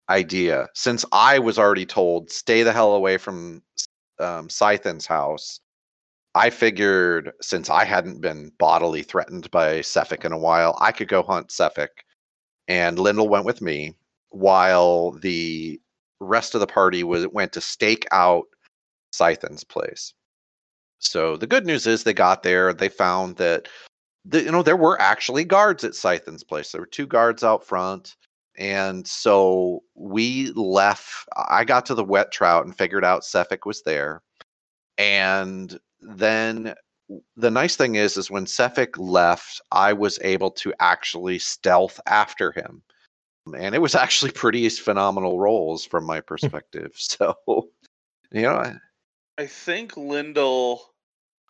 [0.08, 0.68] idea.
[0.74, 3.62] Since I was already told stay the hell away from
[4.18, 5.60] um, Scythen's house,
[6.38, 11.08] I figured since I hadn't been bodily threatened by Sephek in a while, I could
[11.08, 11.88] go hunt Sephek.
[12.68, 13.96] And Lyndall went with me
[14.28, 15.80] while the
[16.20, 18.44] rest of the party was went to stake out
[19.12, 20.14] Scythen's place.
[21.00, 22.72] So the good news is they got there.
[22.72, 23.66] They found that
[24.24, 26.70] the, you know there were actually guards at Scythen's place.
[26.70, 28.14] There were two guards out front,
[28.56, 31.28] and so we left.
[31.36, 34.22] I got to the wet trout and figured out Sephek was there,
[34.98, 36.74] and then
[37.36, 42.52] the nice thing is is when Sephek left, I was able to actually stealth after
[42.52, 42.82] him.
[43.56, 46.26] And it was actually pretty phenomenal roles from my hmm.
[46.26, 46.92] perspective.
[46.96, 47.34] so,
[48.30, 48.76] you know, I,
[49.38, 50.82] I think Lyndall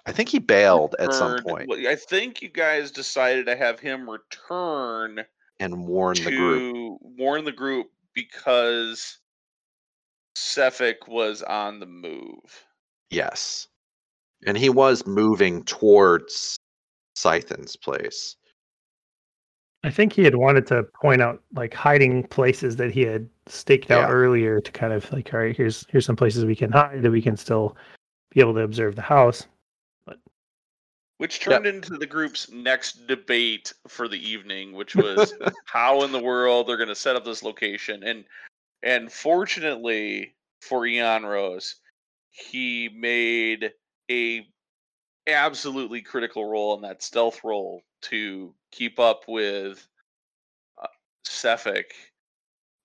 [0.08, 4.08] I think he bailed at some point I think you guys decided to have him
[4.08, 5.22] return
[5.60, 6.98] and warn to the group.
[7.02, 9.18] warn the group because
[10.34, 12.64] Sephek was on the move.
[13.10, 13.68] Yes.
[14.46, 16.58] And he was moving towards
[17.16, 18.36] Scythen's place.
[19.84, 23.90] I think he had wanted to point out like hiding places that he had staked
[23.90, 24.14] out Yeah.
[24.14, 27.10] earlier to kind of like, all right, here's here's some places we can hide that
[27.10, 27.76] we can still
[28.34, 29.46] be able to observe the house.
[30.04, 30.18] But
[31.18, 31.48] which Yep.
[31.48, 35.32] turned into the group's next debate for the evening, which was
[35.64, 38.02] how in the world they're going to set up this location.
[38.02, 38.24] And
[38.82, 41.74] and fortunately for Ianros,
[42.30, 43.72] he made
[44.10, 44.46] a
[45.26, 49.86] absolutely critical role in that stealth role to keep up with
[50.82, 50.86] uh,
[51.26, 51.92] Sephek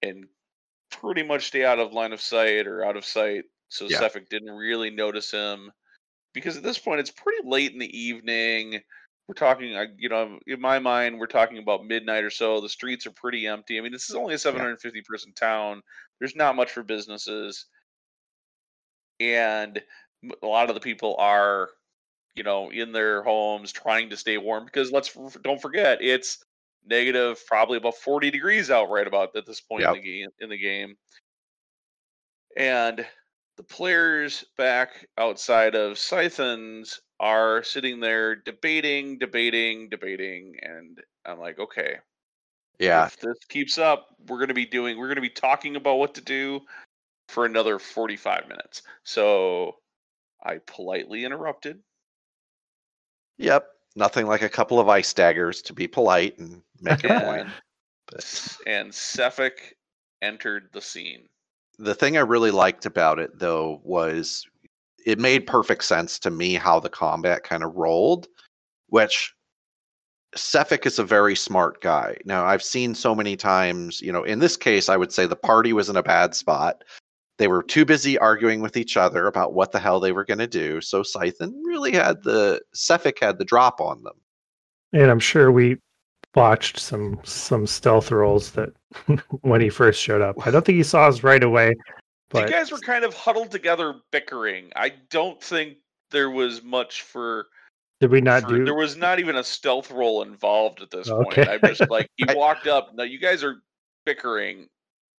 [0.02, 0.26] and
[0.92, 4.00] pretty much stay out of line of sight or out of sight, so Yeah.
[4.00, 5.72] Sephek didn't really notice him.
[6.34, 8.82] Because at this point, it's pretty late in the evening.
[9.28, 12.60] we're talking, you know, in my mind, we're talking about midnight or so.
[12.60, 13.78] The streets are pretty empty.
[13.78, 15.82] I mean, this is only a 750 person town.
[16.20, 17.68] There's not much for businesses,
[19.22, 19.82] and
[20.42, 21.70] a lot of the people are,
[22.36, 25.14] you know, in their homes trying to stay warm because let's
[25.44, 26.44] don't forget it's
[26.86, 30.30] negative, probably about 40 degrees out right about at this point in the game.
[30.40, 30.96] In the game,
[32.58, 33.06] and
[33.58, 41.60] the players back outside of Scythens are sitting there debating, debating, debating, and I'm like,
[41.60, 42.00] okay,
[42.80, 43.06] Yeah.
[43.06, 46.22] if this keeps up, we're gonna be doing, we're gonna be talking about what to
[46.22, 46.62] do
[47.30, 48.82] for another 45 minutes.
[49.04, 49.78] So
[50.44, 51.80] I politely interrupted.
[53.38, 53.68] Yep.
[53.96, 57.42] Nothing like a couple of ice daggers to be polite and make a point.
[57.42, 57.52] And,
[58.08, 59.74] But and Sephek
[60.22, 61.28] entered the scene.
[61.80, 64.46] the thing I really liked about it though was
[65.06, 68.28] it made perfect sense to me how the combat kind of rolled,
[68.88, 69.34] which
[70.36, 72.18] Sephek is a very smart guy.
[72.26, 75.36] Now I've seen so many times, you know, in this case I would say the
[75.36, 76.84] party was in a bad spot.
[77.44, 80.38] They were too busy arguing with each other about what the hell they were going
[80.40, 80.80] to do.
[80.80, 84.14] So Scythen really had the Sephek had the drop on them.
[84.94, 85.76] And I'm sure we
[86.36, 88.70] watched some some stealth rolls that
[89.42, 90.48] when he first showed up.
[90.48, 91.76] I don't think he saw us right away,
[92.30, 94.72] but you guys were kind of huddled together bickering.
[94.78, 95.80] I don't think
[96.12, 97.48] there was much for
[98.00, 98.64] did we not for- do?
[98.64, 101.44] there was not even a stealth roll involved at this Okay.
[101.44, 101.50] point.
[101.50, 102.96] I'm just like he walked up.
[102.96, 103.58] Now you guys are
[104.06, 104.70] bickering.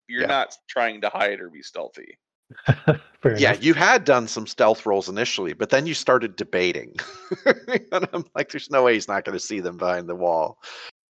[0.08, 0.26] You're Yeah.
[0.28, 2.18] not trying to hide or be stealthy.
[3.38, 3.64] Yeah, enough.
[3.64, 6.94] you had done some stealth rolls initially, but then you started debating.
[7.46, 10.58] and I'm like, there's no way he's not going to see them behind the wall.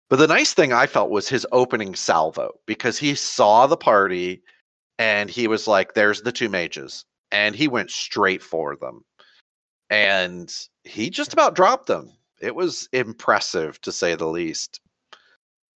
[0.09, 4.43] But the nice thing I felt was his opening salvo because he saw the party
[4.99, 7.05] and he was like, there's the two mages.
[7.31, 9.05] And he went straight for them.
[9.89, 12.11] And he just about dropped them.
[12.41, 14.81] It was impressive to say the least.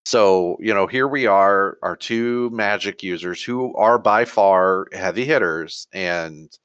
[0.06, 5.26] So, you know, here we are, our two magic users who are by far heavy
[5.26, 6.56] hitters, and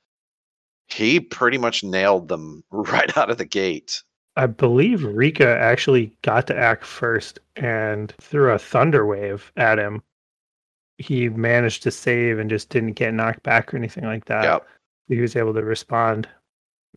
[0.88, 4.02] he pretty much nailed them right out of the gate.
[4.36, 10.02] I believe Rika actually got to act first and threw a thunder wave at him.
[10.98, 14.44] He managed to save and just didn't get knocked back or anything like that.
[14.44, 14.66] Yep.
[15.08, 16.28] He was able to respond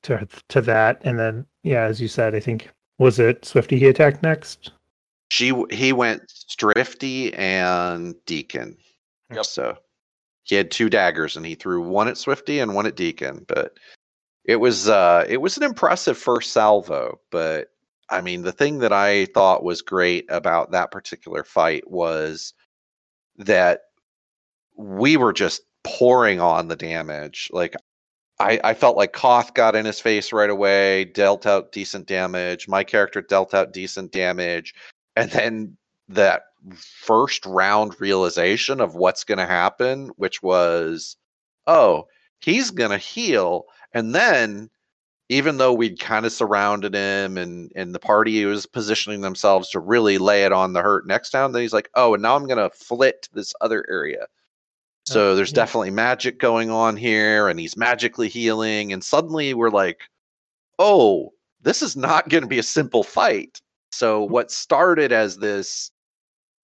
[0.03, 2.69] to to that, and then yeah, as you said, I think
[2.99, 4.71] was it Swifty he attacked next.
[5.33, 8.77] She he went Swifty and Deacon.
[9.33, 9.45] Yep.
[9.45, 9.77] So
[10.43, 13.43] he had two daggers and he threw one at Swifty and one at Deacon.
[13.47, 13.79] But
[14.45, 17.19] it was uh it was an impressive first salvo.
[17.31, 17.69] But
[18.11, 22.53] I mean the thing that I thought was great about that particular fight was
[23.37, 23.85] that
[24.77, 27.49] we were just pouring on the damage.
[27.51, 27.73] Like
[28.39, 32.67] I, I felt like Koth got in his face right away, dealt out decent damage.
[32.67, 34.75] My character dealt out decent damage.
[35.15, 35.77] And then
[36.09, 36.43] that
[36.75, 41.17] first round realization of what's going to happen, which was,
[41.67, 42.07] oh,
[42.39, 43.65] he's going to heal.
[43.93, 44.69] And then,
[45.29, 49.79] even though we'd kind of surrounded him and, and the party was positioning themselves to
[49.79, 52.47] really lay it on the hurt next time, then he's like, oh, and now I'm
[52.47, 54.27] going to flit to this other area.
[55.05, 55.55] So oh, there's yeah.
[55.55, 58.93] definitely magic going on here, and he's magically healing.
[58.93, 60.03] And suddenly we're like,
[60.79, 63.61] oh, this is not going to be a simple fight.
[63.93, 65.91] So what started as this,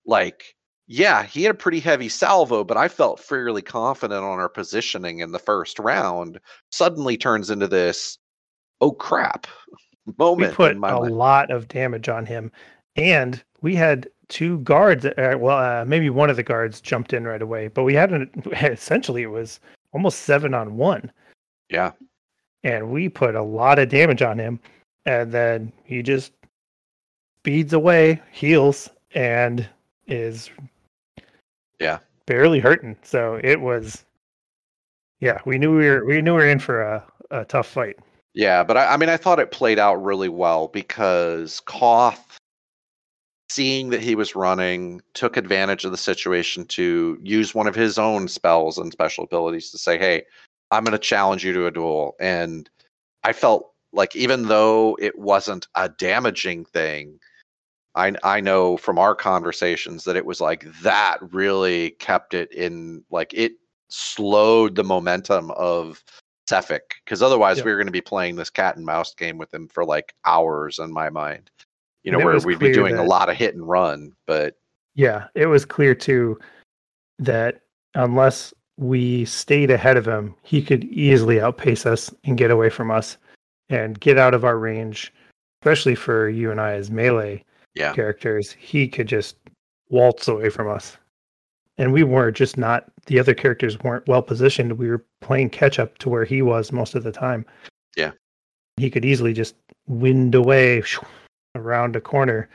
[0.06, 0.56] like,
[0.88, 5.20] yeah, he had a pretty heavy salvo, but I felt fairly confident on our positioning
[5.20, 6.40] in the first round,
[6.72, 8.18] suddenly turns into this,
[8.82, 9.46] oh crap,
[10.18, 10.52] moment.
[10.52, 11.16] We put a mind.
[11.16, 12.52] lot of damage on him,
[12.96, 15.06] and we had two guards.
[15.06, 18.12] Uh, well, uh, maybe one of the guards jumped in right away, but we had
[18.12, 19.60] an essentially it was
[19.94, 21.12] almost seven on one.
[21.70, 21.92] Yeah.
[22.64, 24.60] and we put a lot of damage on him
[25.06, 26.34] and then he just
[27.42, 29.68] speeds away heals and
[30.08, 30.50] is
[31.80, 32.00] Yeah.
[32.26, 34.06] barely hurting so it was
[35.20, 37.98] yeah we knew we were we knew we were in for a, a tough fight
[38.34, 42.38] Yeah, but I, I mean, I thought it played out really well because Koth,
[43.50, 47.98] seeing that he was running, took advantage of the situation to use one of his
[47.98, 50.24] own spells and special abilities to say, "Hey,
[50.70, 52.70] I'm going to challenge you to a duel." And
[53.24, 57.20] I felt like even though it wasn't a damaging thing,
[57.96, 63.04] I I know from our conversations that it was like that really kept it in
[63.10, 63.54] like it
[63.90, 66.04] slowed the momentum of
[66.50, 67.66] Sephek because otherwise Yeah.
[67.66, 70.14] we were going to be playing this cat and mouse game with him for like
[70.26, 71.50] hours in my mind.
[72.04, 74.56] You know, where we'd be doing a lot of hit and run, but
[74.96, 76.38] yeah it was clear too
[77.20, 77.62] that
[77.96, 82.90] unless we stayed ahead of him he could easily outpace us and get away from
[82.90, 83.18] us
[83.70, 85.14] and get out of our range
[85.62, 87.44] especially for you and I as melee
[87.80, 87.94] Yeah.
[87.94, 89.38] characters, he could just
[89.90, 90.98] waltz away from us.
[91.78, 94.74] And we weren't just not the other characters weren't well positioned.
[94.74, 97.46] We were playing catch up to where he was most of the time.
[97.96, 98.12] Yeah.
[98.78, 99.56] He could easily just
[99.88, 100.84] wind away
[101.56, 102.50] around a corner.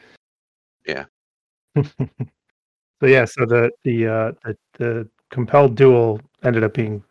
[0.86, 1.06] Yeah.
[1.82, 1.86] so
[3.02, 7.02] yeah, so the the uh the, the compelled duel ended up being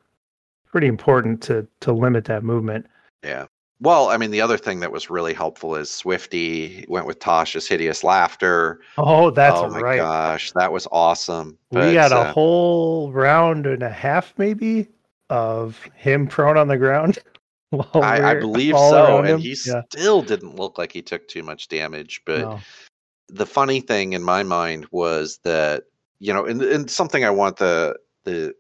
[0.68, 2.86] pretty important to to limit that movement.
[3.24, 3.48] Yeah.
[3.84, 7.68] Well, I mean, the other thing that was really helpful is Swifty went with Tasha's
[7.68, 8.80] hideous laughter.
[8.98, 9.98] Oh, that's oh my right.
[9.98, 11.58] gosh, that was awesome.
[11.70, 14.88] we But, got a uh, whole round and a half, maybe,
[15.30, 17.20] of him prone on the ground.
[17.96, 19.40] I, I believe so, and him.
[19.42, 22.22] he Yeah, still didn't look like he took too much damage.
[22.26, 22.60] But no.
[23.28, 25.84] the funny thing in my mind was that
[26.20, 28.54] you know, and, and something I want the the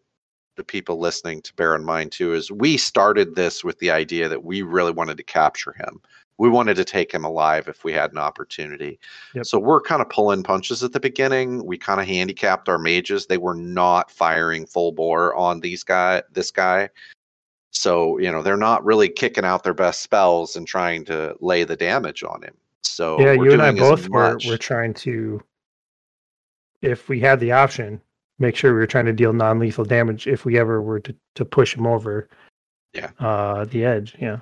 [0.55, 4.29] the people listening to bear in mind too is we started this with the idea
[4.29, 6.01] that we really wanted to capture him.
[6.37, 8.99] We wanted to take him alive if we had an opportunity.
[9.35, 9.45] Yep.
[9.45, 11.63] So we're kind of pulling punches at the beginning.
[11.63, 13.27] We kind of handicapped our mages.
[13.27, 16.89] They were not firing full bore on these guy this guy.
[17.71, 21.63] So, you know, they're not really kicking out their best spells and trying to lay
[21.63, 22.53] the damage on him.
[22.81, 25.41] So yeah, we're you and I both were, were trying to,
[26.81, 28.01] if we had the option,
[28.39, 31.15] make sure we were trying to deal non lethal damage if we ever were to,
[31.35, 32.27] to push him over
[32.93, 33.11] Yeah.
[33.19, 34.15] uh, the edge.
[34.19, 34.39] Yeah.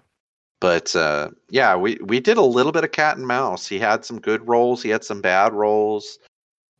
[0.60, 3.68] but uh, yeah, we we did a little bit of cat and mouse.
[3.68, 6.20] He had some good rolls, he had some bad rolls.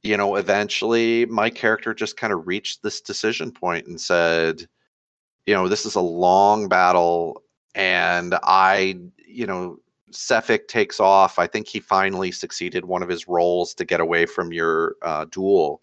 [0.04, 4.66] You know, eventually my character just kind of reached this decision point and said,
[5.46, 7.44] you know, this is a long battle,
[7.76, 8.98] and I,
[9.28, 9.78] you know,
[10.12, 11.38] Sephek takes off.
[11.38, 15.26] I think he finally succeeded one of his rolls to get away from your uh,
[15.26, 15.82] duel.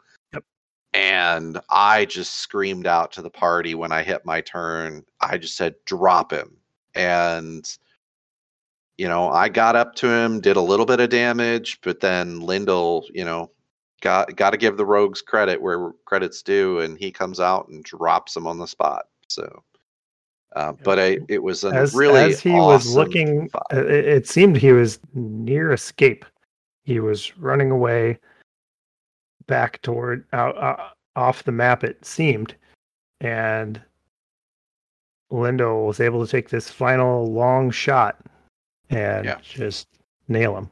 [0.94, 5.04] And I just screamed out to the party when I hit my turn.
[5.20, 6.56] I just said, drop him.
[6.94, 7.68] And
[8.98, 12.40] you know, I got up to him, did a little bit of damage, but then
[12.40, 13.50] Lyndall, you know,
[14.02, 17.84] got got to give the rogues credit where credit's due, and he comes out and
[17.84, 19.06] drops him on the spot.
[19.28, 19.62] So,
[20.56, 23.62] uh, but I, it was a As, really as he was looking, fight.
[23.70, 26.24] it seemed he was near escape.
[26.82, 28.18] He was running away
[29.48, 30.76] back toward out uh,
[31.16, 31.82] off the map.
[31.82, 32.54] It seemed,
[33.20, 33.80] and
[35.30, 38.20] Lyndall was able to take this final long shot
[38.90, 39.38] and Yeah.
[39.42, 39.88] just
[40.28, 40.70] nail him.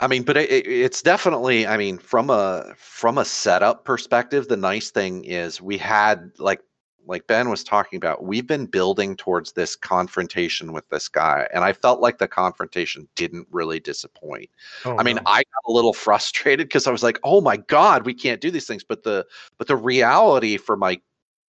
[0.00, 1.66] I mean, but it, it- it's definitely.
[1.66, 6.60] I mean, from a from a setup perspective, the nice thing is we had like
[7.06, 8.24] like Ben was talking about.
[8.24, 13.08] We've been building towards this confrontation with this guy, and I felt like the confrontation
[13.14, 14.50] didn't really disappoint.
[14.84, 15.22] Oh, I mean, no.
[15.26, 18.50] I got a little frustrated because I was like, "Oh my god, we can't do
[18.50, 19.26] these things." But the
[19.58, 21.00] but the reality for my,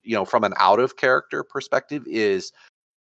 [0.02, 2.52] you know, from an out of character perspective is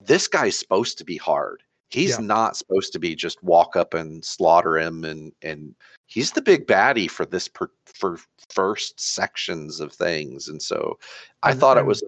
[0.00, 1.62] this guy's supposed to be hard.
[1.88, 2.26] He's Yeah.
[2.26, 5.74] not supposed to be just walk up and slaughter him and and
[6.06, 8.18] he's the big baddie for this per, for
[8.52, 10.48] first sections of things.
[10.48, 10.98] And so
[11.42, 12.06] I And- thought it was a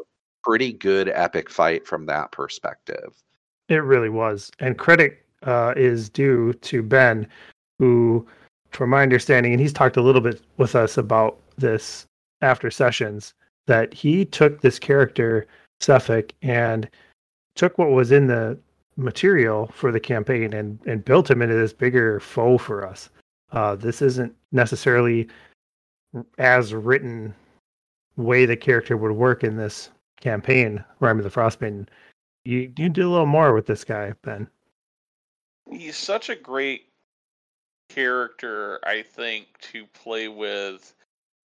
[0.48, 3.22] pretty good epic fight from that perspective.
[3.68, 4.50] It really was.
[4.60, 7.26] And credit uh, is due to Ben,
[7.78, 8.26] who,
[8.70, 12.06] from my understanding, and he's talked a little bit with us about this
[12.40, 13.34] after sessions,
[13.66, 15.46] that he took this character,
[15.82, 16.88] Sephek, and
[17.54, 18.58] took what was in the
[18.96, 23.10] material for the campaign and, and built him into this bigger foe for us.
[23.52, 25.28] Uh, this isn't necessarily
[26.38, 27.34] as written
[28.16, 31.88] way the character would work in this campaign, Rime of the Frostmaiden
[32.48, 34.48] you you do a little more with this guy, Ben.
[35.70, 36.86] He's such a great
[37.90, 40.94] character, I think, to play with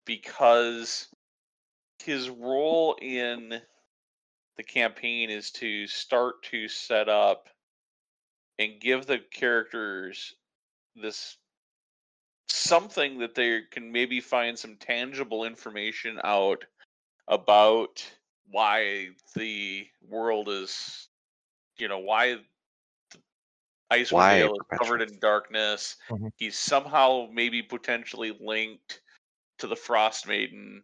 [0.06, 1.08] because
[2.02, 3.60] his role in
[4.56, 7.50] the campaign is to start to set up
[8.58, 10.34] and give the characters
[10.96, 11.36] this
[12.48, 16.64] something that they can maybe find some tangible information out
[17.28, 18.02] about
[18.50, 21.08] why the world is
[21.78, 22.36] you know why
[23.10, 23.18] the
[23.90, 25.96] Icewind Why Dale is covered in darkness.
[26.08, 26.32] Mhm.
[26.36, 29.02] he's somehow maybe potentially linked
[29.58, 30.82] to the frost maiden.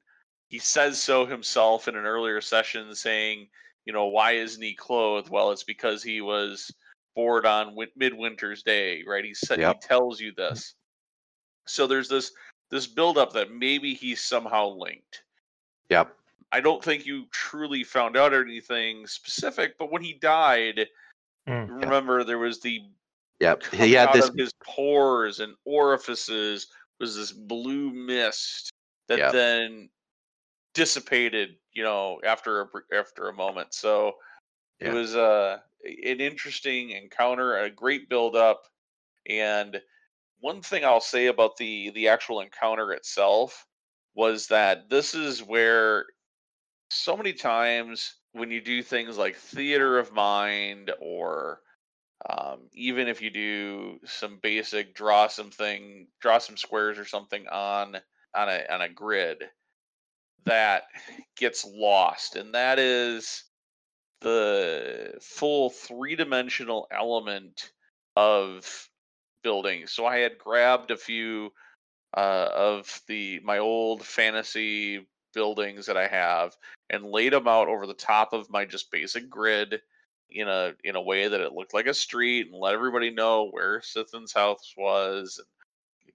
[0.48, 3.48] He says so himself in an earlier session saying
[3.86, 5.30] you know why isn't he clothed?
[5.30, 6.70] Well it's because he was
[7.16, 9.24] bored on win- midwinter's day right?
[9.24, 9.82] He said Yep.
[9.82, 10.74] he tells you this.
[11.66, 12.32] So there's this
[12.70, 15.24] this buildup that maybe he's somehow linked.
[15.88, 16.16] Yep.
[16.52, 20.88] I don't think you truly found out anything specific, but when he died,
[21.48, 21.84] Mm, you yeah.
[21.84, 22.82] remember there was the
[23.40, 23.64] Yep.
[23.72, 26.66] He had out this of his pores and orifices
[26.98, 28.70] was this blue mist
[29.08, 29.32] that Yep.
[29.32, 29.90] then
[30.74, 33.74] dissipated, you know, after a after a moment.
[33.74, 34.18] So
[34.80, 34.94] It Yeah.
[34.94, 38.68] was uh, an interesting encounter, a great build up,
[39.28, 39.80] and
[40.40, 43.66] one thing I'll say about the the actual encounter itself
[44.14, 46.06] was that this is where
[46.90, 51.60] so many times when you do things like theater of mind or
[52.28, 57.96] um, even if you do some basic draw something draw some squares or something on
[58.34, 59.44] on a on a grid
[60.44, 60.84] that
[61.36, 63.44] gets lost and that is
[64.20, 67.72] the full three-dimensional element
[68.16, 68.88] of
[69.42, 69.86] building.
[69.86, 71.52] So i had grabbed a few
[72.14, 76.56] uh, of the my old fantasy buildings that i have
[76.90, 79.80] and laid them out over the top of my just basic grid
[80.30, 83.48] in a in a way that it looked like a street and let everybody know
[83.50, 85.46] where Sithin's house was and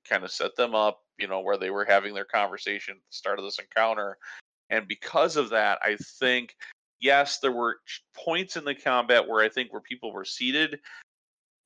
[0.07, 3.15] kind of set them up, you know, where they were having their conversation at the
[3.15, 4.17] start of this encounter.
[4.69, 6.55] And because of that, I think
[6.99, 7.77] yes, there were
[8.13, 10.79] points in the combat where I think where people were seated,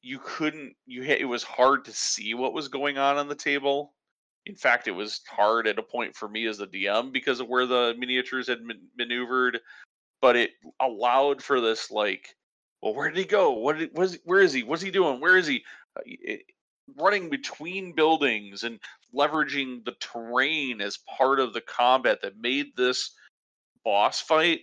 [0.02, 3.36] you couldn't you ha- it was hard to see what was going on on the
[3.36, 3.94] table.
[4.50, 7.48] In fact, it was hard at a point for me as the DM because of
[7.48, 9.60] where the miniatures had man- maneuvered
[10.22, 12.36] but it allowed for this like
[12.82, 13.52] well where did he go?
[13.52, 14.64] What did, was where is he?
[14.64, 15.20] What's he doing?
[15.20, 15.64] Where is he?
[15.98, 16.46] Uh, it-
[16.98, 18.80] running between buildings and
[19.14, 23.12] leveraging the terrain as part of the combat that made this
[23.86, 24.62] boss fight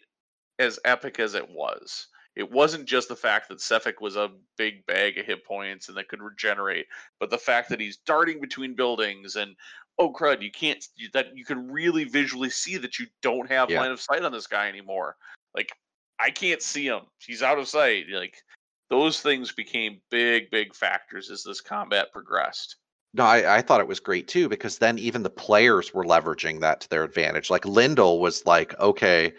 [0.58, 4.84] as epic as it was it wasn't just the fact that Sephek was a big
[4.86, 6.86] bag of hit points and that could regenerate,
[7.18, 9.56] but the fact that he's darting between buildings and
[9.98, 13.70] oh crud, you can't you- that you can really visually see that you don't have
[13.70, 13.80] Yeah.
[13.80, 15.16] line of sight on this guy anymore.
[15.54, 15.72] Like
[16.18, 18.06] I can't see him; he's out of sight.
[18.10, 18.42] Like
[18.90, 22.76] those things became big, big factors as this combat progressed.
[23.14, 26.60] No, I, I thought it was great too because then even the players were leveraging
[26.60, 27.48] that to their advantage.
[27.48, 29.32] Like Lyndall was like, "Okay,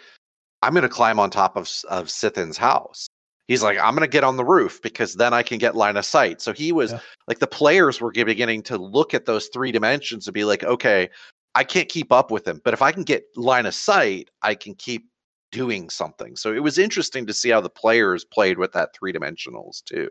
[0.62, 3.08] I'm going to climb on top of of Sithin's house."
[3.48, 5.98] He's like, "I'm going to get on the roof because then I can get line
[5.98, 7.00] of sight." So he was Yeah.
[7.28, 11.10] like, the players were beginning to look at those three dimensions and be like, "Okay,
[11.56, 14.56] I can't keep up with him, but if I can get line of sight, I
[14.56, 15.08] can keep
[15.52, 19.14] doing something." So it was interesting to see how the players played with that three
[19.14, 20.10] dimensionals too.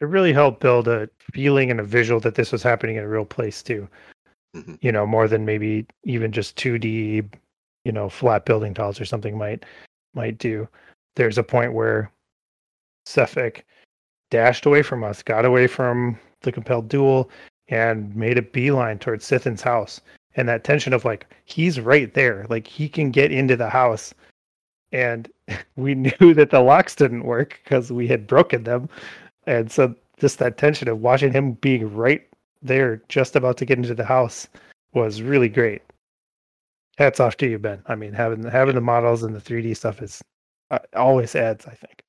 [0.00, 3.08] It really helped build a feeling and a visual that this was happening in a
[3.08, 3.88] real place too.
[4.56, 4.78] Mhm.
[4.82, 7.22] You know, more than maybe even just 2D,
[7.84, 9.64] you know, flat building tiles or something might
[10.14, 10.68] might do.
[11.16, 12.10] There's a point where
[13.06, 13.62] Sephek
[14.30, 17.30] dashed away from us, got away from the compelled duel,
[17.68, 20.00] and made a beeline towards Sithin's house.
[20.36, 24.14] And that tension of like, he's right there, like he can get into the house.
[24.92, 25.28] And
[25.76, 28.88] we knew that the locks didn't work because we had broken them.
[29.46, 32.26] And so just that tension of watching him being right
[32.62, 34.48] there, just about to get into the house,
[34.92, 35.82] was really great.
[37.00, 37.82] Hats off to you, Ben.
[37.86, 40.20] I mean, having having the models and the 3D stuff is
[40.70, 42.02] uh, always adds, I think.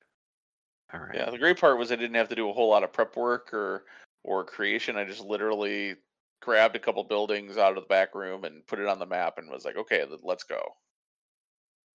[0.92, 1.14] All right.
[1.14, 3.16] Yeah, the great part was I didn't have to do a whole lot of prep
[3.16, 3.86] work or
[4.22, 4.98] or creation.
[4.98, 5.94] I just literally
[6.42, 9.38] grabbed a couple buildings out of the back room and put it on the map
[9.38, 10.60] and was like, okay, let's go.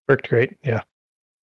[0.09, 0.57] Worked great.
[0.63, 0.81] Yeah.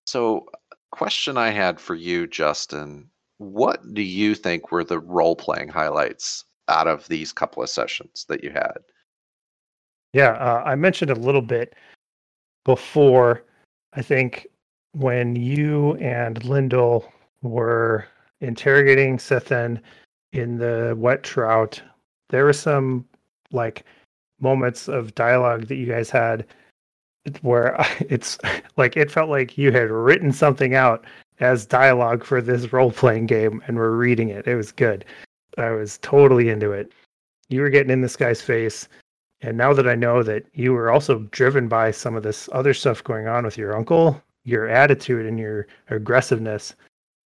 [0.07, 0.47] So,
[0.91, 3.09] question I had for you, Justin.
[3.39, 8.27] What do you think were the role playing highlights out of these couple of sessions
[8.29, 8.79] that you had?
[10.15, 11.75] Yeah, uh, I mentioned a little bit
[12.65, 13.43] before.
[13.95, 14.47] I think
[14.93, 17.13] when you and Lyndall
[17.43, 18.07] were
[18.41, 19.81] interrogating Sithin
[20.33, 21.83] in the wet trout,
[22.31, 23.05] there were some
[23.51, 23.85] like
[24.41, 26.47] moments of dialogue that you guys had
[27.43, 27.77] where
[28.09, 28.39] it's
[28.77, 31.05] like it felt like you had written something out
[31.41, 34.47] as dialogue for this role playing game and were reading it.
[34.47, 35.05] It was good.
[35.59, 36.93] I was totally into it.
[37.49, 38.89] You were getting in this guy's face.
[39.45, 42.73] And now that I know that you were also driven by some of this other
[42.73, 46.75] stuff going on with your uncle, your attitude and your aggressiveness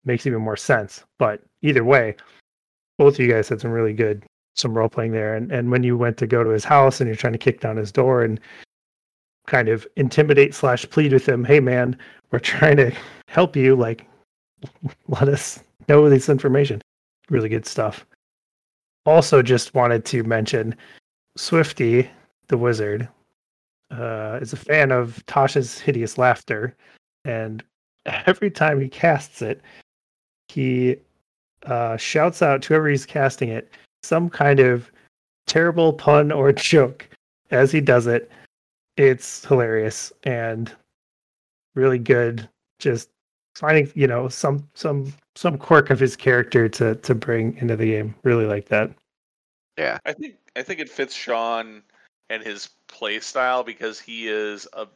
[0.05, 1.03] makes even more sense.
[1.19, 2.15] But either way,
[2.97, 4.23] both of you guys had some really good
[4.55, 5.35] some role playing there.
[5.35, 7.59] And and when you went to go to his house and you're trying to kick
[7.59, 8.39] down his door and
[9.45, 11.97] kind of intimidate slash plead with him, hey man,
[12.31, 12.93] we're trying to
[13.27, 14.07] help you, like
[15.09, 16.81] let us know this information.
[17.29, 18.05] Really good stuff.
[19.05, 20.75] Also just wanted to mention
[21.37, 22.09] Swifty,
[22.47, 23.07] the wizard,
[23.91, 26.75] uh, is a fan of Tasha's hideous laughter,
[27.23, 27.63] and
[28.05, 29.61] every time he casts it,
[30.47, 30.97] he
[31.65, 33.71] uh, shouts out to whoever he's casting it
[34.05, 34.91] some kind of
[35.47, 37.07] terrible pun or joke
[37.51, 38.31] as he does it.
[38.97, 40.71] It's hilarious and
[41.75, 42.47] really good.
[42.79, 43.09] Just
[43.55, 47.87] finding you know some some some quirk of his character to to bring into the
[47.87, 48.15] game.
[48.23, 48.91] Really like that.
[49.77, 49.97] Yeah.
[50.05, 51.83] I think I think it fits Sean
[52.29, 54.87] and his play style because he is a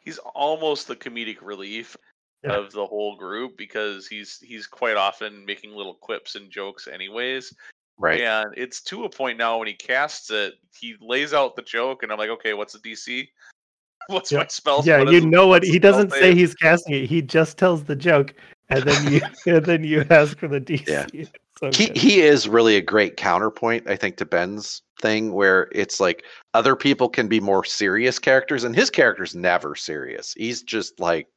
[0.00, 1.96] he's almost the comedic relief.
[2.42, 2.58] Yeah.
[2.58, 7.54] of the whole group because he's he's quite often making little quips and jokes anyways.
[7.98, 8.20] Right.
[8.20, 12.02] And it's to a point now when he casts it, he lays out the joke,
[12.02, 13.28] and I'm like, okay, what's the DC?
[14.08, 14.82] What's my spell?
[14.84, 16.36] yeah, what you is- know what he doesn't say save?
[16.36, 17.06] he's casting it.
[17.08, 18.34] He just tells the joke,
[18.68, 20.86] and then you and then you ask for the DC.
[21.14, 21.24] Yeah.
[21.58, 21.96] So he good.
[21.96, 26.24] he is really a great counterpoint i think to ben's thing where it's like
[26.54, 30.32] other people can be more serious characters and his character's never serious.
[30.34, 31.28] He's just like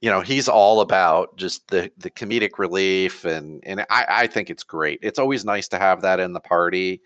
[0.00, 4.50] you know he's all about just the the comedic relief and and i i think
[4.50, 4.98] it's great.
[5.02, 7.00] It's always nice to have that in the party.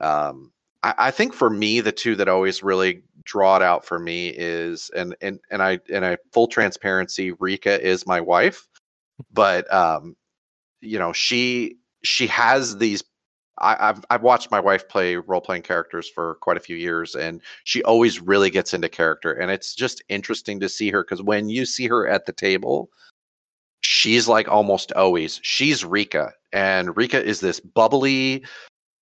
[0.00, 0.52] Um
[0.82, 4.28] i i think for me the two that always really draw it out for me
[4.28, 8.68] is and and and i and i full transparency rika is my wife
[9.32, 10.14] but um
[10.80, 13.02] you know she she has these
[13.58, 17.14] I, I've I've watched my wife play role playing characters for quite a few years,
[17.14, 21.22] and she always really gets into character, and it's just interesting to see her because
[21.22, 22.90] when you see her at the table,
[23.80, 28.44] she's like almost always she's Rika, and Rika is this bubbly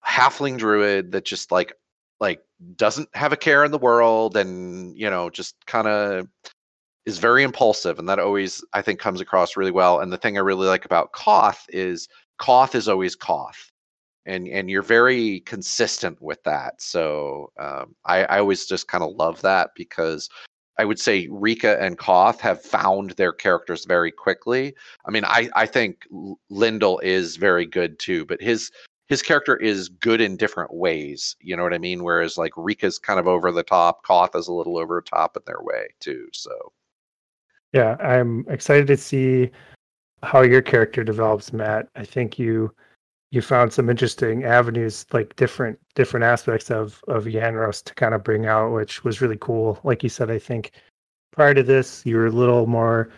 [0.06, 1.74] halfling druid that just like
[2.20, 2.40] like
[2.76, 6.28] doesn't have a care in the world, and you know just kind of
[7.06, 10.00] is very impulsive, and that always I think comes across really well.
[10.00, 12.08] And the thing I really like about Koth is
[12.38, 13.70] Koth is always Koth,
[14.26, 16.80] and and you're very consistent with that.
[16.80, 20.28] So um, I, I always just kind of love that because
[20.78, 24.74] I would say Rika and Koth have found their characters very quickly.
[25.06, 28.70] I mean, I I think L- Lyndall is very good too, but his
[29.08, 31.36] his character is good in different ways.
[31.40, 32.02] You know what I mean?
[32.02, 35.36] Whereas like Rika's kind of over the top, Koth is a little over the top
[35.36, 36.26] in their way too.
[36.32, 36.72] So
[37.74, 39.50] Yeah, I'm excited to see
[40.22, 41.88] how your character develops, Matt.
[41.96, 42.72] I think you
[43.32, 48.22] you found some interesting avenues, like different different aspects of of Ianros to kind of
[48.22, 49.80] bring out, which was really cool.
[49.82, 50.70] Like you said, I think
[51.32, 53.10] prior to this, you were a little more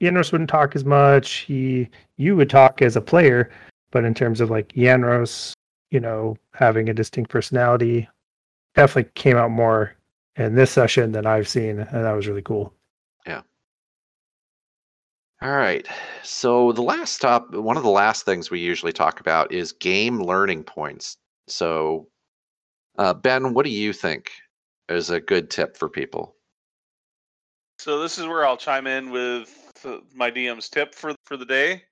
[0.00, 1.38] Ianros wouldn't talk as much.
[1.48, 1.88] He
[2.18, 3.50] you would talk as a player,
[3.90, 5.54] but in terms of like Ianros,
[5.90, 8.08] you know, having a distinct personality,
[8.76, 9.96] definitely came out more
[10.36, 12.72] in this session than I've seen, and that was really cool.
[15.42, 15.88] All right.
[16.22, 20.22] So the last top, one of the last things we usually talk about is game
[20.22, 21.16] learning points.
[21.48, 22.06] So,
[22.96, 24.30] uh, Ben, what do you think
[24.88, 26.36] is a good tip for people?
[27.80, 29.58] So this is where I'll chime in with
[30.14, 31.82] my DM's tip for for the day.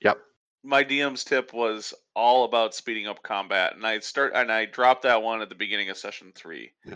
[0.00, 0.16] Yep.
[0.64, 5.02] My DM's tip was all about speeding up combat, and I start and I dropped
[5.02, 6.72] that one at the beginning of session three.
[6.86, 6.94] Yeah.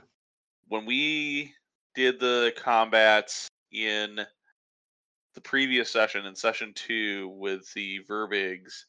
[0.69, 1.53] When we
[1.94, 4.27] did the combats in
[5.37, 8.87] the previous session, in session two, with the Verbeegs,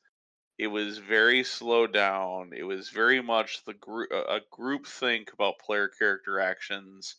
[0.57, 2.51] it was very slowed down.
[2.55, 7.17] It was very much the group a group think about player character actions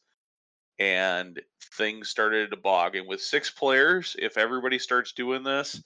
[0.78, 1.40] and
[1.74, 2.96] things started to bog.
[2.96, 5.80] And with six players, if everybody starts doing this,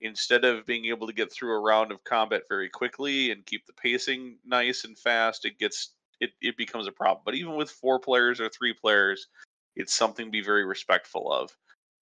[0.00, 3.66] instead of being able to get through a round of combat very quickly and keep
[3.66, 7.22] the pacing nice and fast, it gets it, it becomes a problem.
[7.26, 9.28] But even with four players or three players,
[9.76, 11.54] it's something to be very respectful of.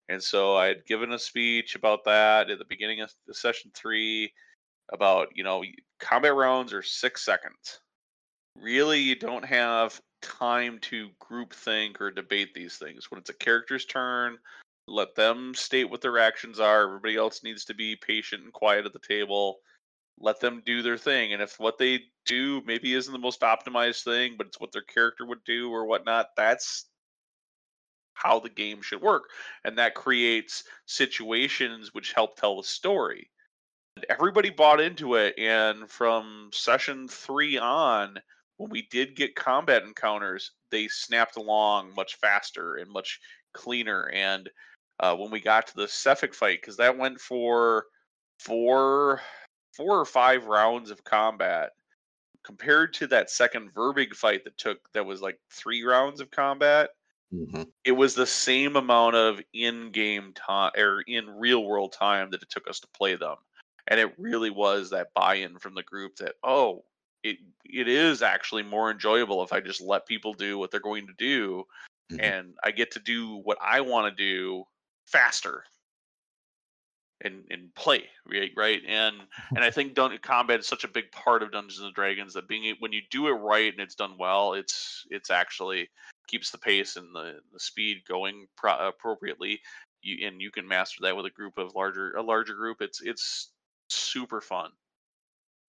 [0.08, 4.32] And so I had given a speech about that at the beginning of session three
[4.92, 5.64] about, you know,
[5.98, 7.80] combat rounds are six seconds.
[8.60, 13.10] Really, you don't have time to group think or debate these things.
[13.10, 14.38] When it's a character's turn,
[14.86, 16.84] let them state what their actions are.
[16.84, 19.56] Everybody else needs to be patient and quiet at the table.
[20.20, 21.32] Let them do their thing.
[21.32, 24.82] And if what they do maybe isn't the most optimized thing, but it's what their
[24.82, 26.86] character would do or whatnot, that's
[28.14, 29.24] how the game should work.
[29.64, 33.28] And that creates situations which help tell the story.
[33.96, 35.38] And everybody bought into it.
[35.38, 38.18] And from session three on,
[38.56, 43.20] when we did get combat encounters, they snapped along much faster and much
[43.52, 44.10] cleaner.
[44.10, 44.48] And
[45.00, 47.86] uh, when we got to the Sephek fight, because that went for
[48.38, 49.20] four,
[49.76, 51.70] four or five rounds of combat,
[52.44, 56.90] compared to that second Verbeeg fight that took that was like three rounds of combat,
[57.34, 57.62] Mm-hmm.
[57.84, 62.68] it was the same amount of in-game time or in real-world time that it took
[62.68, 63.36] us to play them,
[63.88, 66.84] and it really was that buy-in from the group that oh,
[67.22, 71.06] it it is actually more enjoyable if I just let people do what they're going
[71.08, 71.66] to do,
[72.12, 72.20] Mhm.
[72.22, 74.64] and I get to do what I want to do
[75.06, 75.64] faster
[77.20, 79.16] and and play right right and
[79.50, 82.48] and I think dun- combat is such a big part of Dungeons and Dragons that
[82.48, 85.88] being when you do it right and it's done well, it's it's actually
[86.26, 89.60] keeps the pace and the, the speed going pro- appropriately.
[90.02, 92.78] You and you can master that with a group of larger a larger group.
[92.80, 93.50] It's it's
[93.88, 94.70] super fun.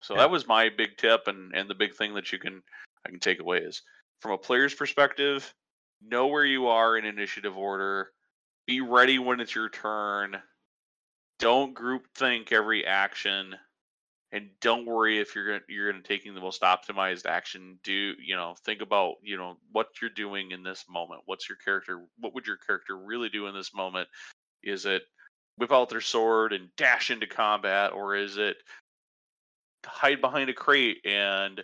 [0.01, 0.21] So Yeah.
[0.21, 2.61] that was my big tip and and the big thing that you can
[3.05, 3.81] I can take away is
[4.19, 5.53] from a player's perspective,
[6.01, 8.11] know where you are in initiative order.
[8.67, 10.41] be ready when it's your turn.
[11.37, 13.55] Don't group think every action
[14.35, 17.79] and don't worry if you're gonna you're gonna taking the most optimized action.
[17.83, 21.21] Do you know think about you know what you're doing in this moment?
[21.25, 22.01] What's your character?
[22.19, 24.09] What would your character really do in this moment?
[24.61, 25.03] Is it
[25.57, 28.57] whip out their sword and dash into combat, or is it
[29.85, 31.63] hide behind a crate and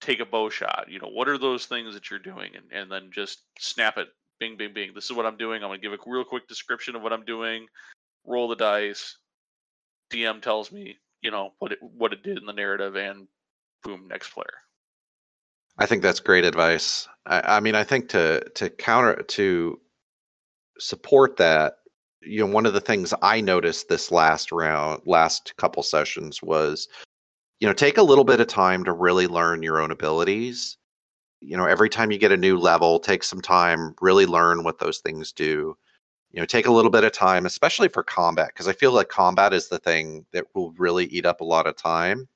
[0.00, 0.86] take a bow shot?
[0.88, 4.06] You know, what are those things that you're doing, and and then just snap it,
[4.38, 4.92] bing, bing, bing.
[4.94, 5.64] This is what I'm doing.
[5.64, 7.66] I'm gonna give a real quick description of what I'm doing.
[8.24, 9.16] Roll the dice.
[10.10, 13.26] DM tells me, you know, what it what it did in the narrative, and
[13.82, 14.54] boom, next player.
[15.78, 17.08] I think that's great advice.
[17.26, 19.80] I, I mean, I think to to counter to
[20.78, 21.74] support that,
[22.22, 26.88] you know, one of the things I noticed this last round, last couple sessions was,
[27.60, 30.76] you know, take a little bit of time to really learn your own abilities.
[31.40, 34.78] You know, every time you get a new level, take some time, really learn what
[34.78, 35.76] those things do
[36.32, 39.08] you know take a little bit of time especially for combat because i feel like
[39.08, 42.28] combat is the thing that will really eat up a lot of time.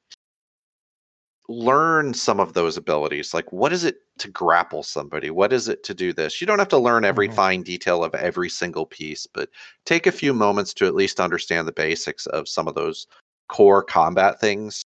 [1.48, 5.31] Learn some of those abilities like what is it to grapple somebody?
[5.31, 6.40] What is it to do this?
[6.40, 7.36] You don't have to learn every mm-hmm.
[7.36, 9.51] fine detail of every single piece but
[9.85, 13.06] take a few moments to at least understand the basics of some of those
[13.48, 14.82] core combat things.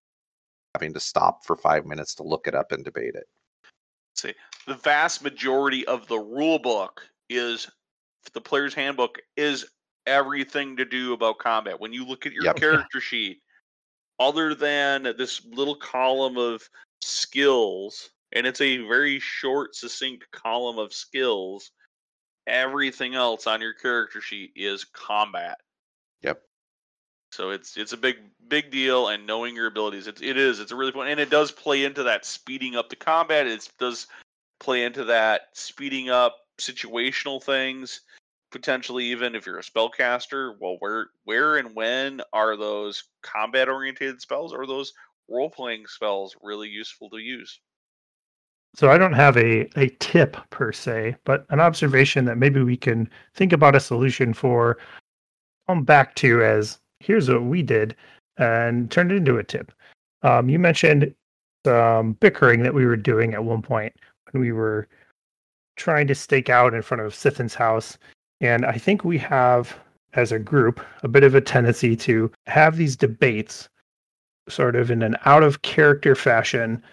[0.76, 3.28] Having to stop for five minutes to look it up and debate it.
[4.16, 4.34] See
[4.68, 7.70] the vast majority of the rule book is
[8.32, 9.66] the player's handbook is
[10.06, 11.80] everything to do about combat.
[11.80, 12.56] When you look at your yep.
[12.56, 13.42] character sheet,
[14.20, 16.68] other than this little column of
[17.02, 21.72] skills, and it's a very short, succinct column of skills,
[22.48, 25.58] everything else on your character sheet is combat.
[26.22, 26.42] Yep.
[27.32, 28.18] So it's it's a big
[28.48, 31.30] big deal, and knowing your abilities, it, it is it's a really fun, and it
[31.30, 33.48] does play into that speeding up the combat.
[33.48, 34.08] It does
[34.60, 38.02] play into that speeding up situational things
[38.52, 44.22] potentially even if you're a spellcaster well where where and when are those combat oriented
[44.22, 44.54] spells?
[44.54, 44.94] Or those
[45.28, 47.60] role playing spells really useful to use?
[48.76, 52.78] So i don't have a a tip per se but an observation that maybe we
[52.78, 54.78] can think about a solution for
[55.68, 57.96] come back to as here's what we did
[58.38, 59.72] and turn it into a tip.
[60.24, 61.14] Um, you mentioned
[61.66, 63.94] some bickering that we were doing at one point
[64.32, 64.88] when we were
[65.76, 67.98] trying to stake out in front of Sithin's house.
[68.42, 69.78] And I think we have,
[70.14, 73.70] as a group, a bit of a tendency to have these debates
[74.50, 76.84] sort of in an out of character fashion.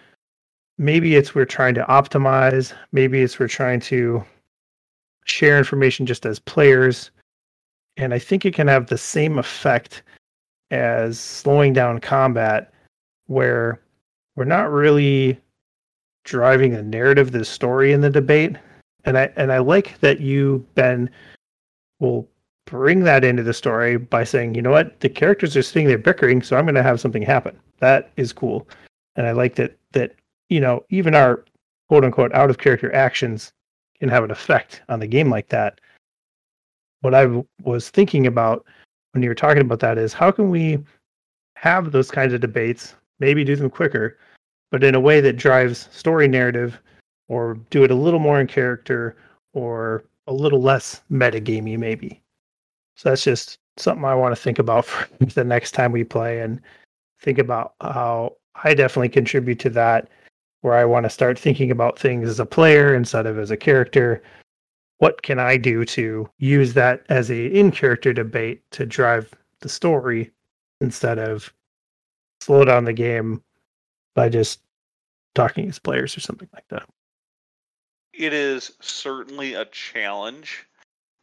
[0.77, 4.23] Maybe it's we're trying to optimize, maybe it's we're trying to
[5.25, 7.11] share information just as players.
[7.97, 10.01] And I think it can have the same effect
[10.71, 12.73] as slowing down combat,
[13.27, 13.81] where
[14.35, 15.37] we're not really
[16.23, 18.55] driving the narrative, the story in the debate
[19.05, 21.09] and I and I like that you Ben
[21.99, 22.27] will
[22.65, 25.97] bring that into the story by saying, you know what, the characters are sitting there
[25.97, 27.59] bickering, so I'm going to have something happen.
[27.79, 28.67] That is cool,
[29.15, 30.15] and I like that that
[30.49, 31.43] you know even our
[31.89, 33.51] quote unquote out of character actions
[33.99, 35.79] can have an effect on the game like that.
[37.01, 38.65] What I was thinking about
[39.13, 40.79] when you were talking about that is how can we
[41.55, 44.17] have those kinds of debates, maybe do them quicker,
[44.71, 46.79] but in a way that drives story narrative
[47.31, 49.15] or do it a little more in character
[49.53, 52.21] or a little less metagamey maybe.
[52.97, 56.41] So that's just something I want to think about for the next time we play
[56.41, 56.59] and
[57.21, 60.09] think about how I definitely contribute to that
[60.59, 63.55] where I want to start thinking about things as a player instead of as a
[63.55, 64.21] character.
[64.97, 69.69] What can I do to use that as a in character debate to drive the
[69.69, 70.31] story
[70.81, 71.53] instead of
[72.41, 73.41] slow down the game
[74.15, 74.59] by just
[75.33, 76.83] talking as players or something like that?
[78.21, 80.67] It is certainly a challenge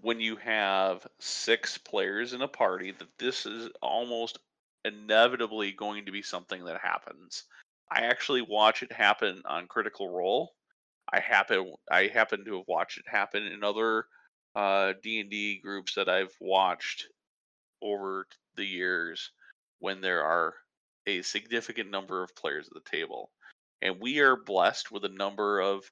[0.01, 4.41] when you have six players in a party that this is almost
[4.85, 7.45] inevitably going to be something that happens.
[7.89, 10.55] I actually watch it happen on Critical Role.
[11.12, 14.07] I happen I happen to have watched it happen in other
[14.57, 17.07] uh, D&D groups that I've watched
[17.81, 18.27] over
[18.57, 19.31] the years
[19.79, 20.55] when there are
[21.07, 23.31] a significant number of players at the table.
[23.83, 25.89] And we are blessed with a number of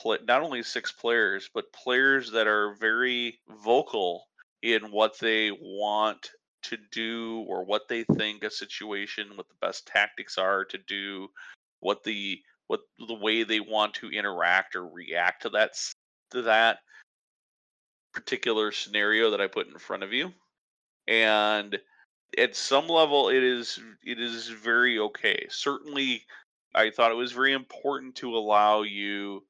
[0.00, 4.24] play, not only six players, but players that are very vocal
[4.62, 6.30] in what they want
[6.62, 11.28] to do or what they think a situation, what the best tactics are to do,
[11.80, 15.72] what the what the way they want to interact or react to that
[16.30, 16.78] to that
[18.12, 20.32] particular scenario that I put in front of you.
[21.08, 21.78] And
[22.38, 25.46] at some level it is it is very okay.
[25.50, 26.24] Certainly
[26.74, 29.42] I thought it was very important to allow you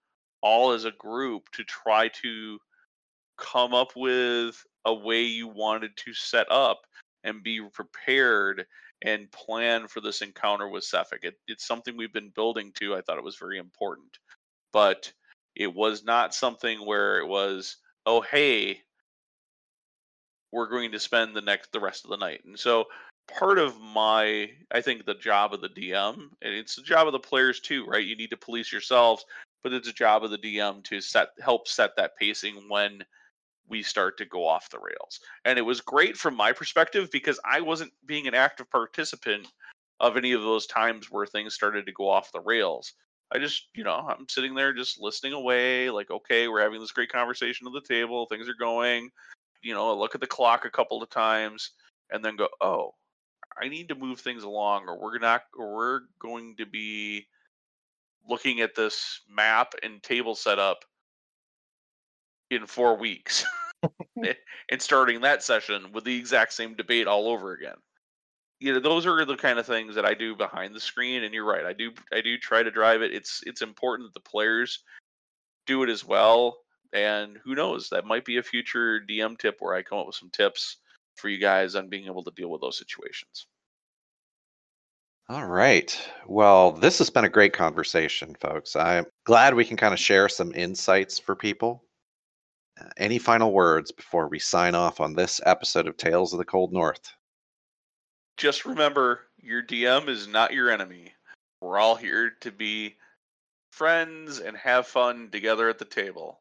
[0.43, 2.59] all as a group to try to
[3.39, 6.81] come up with a way you wanted to set up
[7.25, 8.67] and be prepared
[9.03, 11.25] and plan for this encounter with Sephek.
[11.25, 12.95] It, it's something we've been building to.
[12.95, 14.19] I thought it was very important,
[14.73, 15.12] but
[15.57, 17.77] it was not something where it was,
[18.07, 18.81] oh hey,
[20.53, 22.43] we're going to spend the next the rest of the night.
[22.45, 22.87] And so
[23.39, 27.12] part of my I think the job of the DM, and it's the job of
[27.12, 28.05] the players too, right?
[28.05, 29.25] You need to police yourselves,
[29.62, 33.03] but it's a job of the DM to set help set that pacing when
[33.69, 35.20] we start to go off the rails.
[35.45, 39.47] And it was great from my perspective because I wasn't being an active participant
[40.01, 42.93] of any of those times where things started to go off the rails.
[43.32, 46.91] I just, you know, I'm sitting there just listening away, like, okay, we're having this
[46.91, 49.09] great conversation at the table, things are going.
[49.62, 51.70] You know, I look at the clock a couple of times
[52.11, 52.95] and then go, oh,
[53.61, 57.27] I need to move things along, or we're not, or we're going to be
[58.28, 60.84] looking at this map and table setup
[62.51, 63.44] in four weeks
[64.70, 67.76] and starting that session with the exact same debate all over again.
[68.59, 71.32] You know those are the kind of things that i do behind the screen and
[71.32, 73.14] you're right i do i do try to drive it.
[73.14, 74.80] It's it's important that the players
[75.66, 76.59] do it as well
[76.92, 80.16] and who knows that might be a future dm tip where i come up with
[80.16, 80.76] some tips
[81.16, 83.47] for you guys on being able to deal with those situations
[85.31, 85.97] all right.
[86.27, 88.74] Well, this has been a great conversation, folks.
[88.74, 91.85] I'm glad we can kind of share some insights for people.
[92.81, 96.44] Uh, any final words before we sign off on this episode of Tales of the
[96.44, 97.12] Cold North?
[98.39, 101.15] Just remember your DM is not your enemy.
[101.61, 102.97] We're all here to be
[103.70, 106.40] friends and have fun together at the table.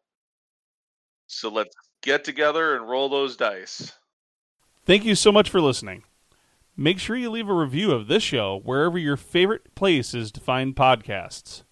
[1.27, 3.91] So let's get together and roll those dice.
[4.87, 6.05] Thank you so much for listening.
[6.79, 10.39] Make sure you leave a review of this show wherever your favorite place is to
[10.39, 11.63] find podcasts.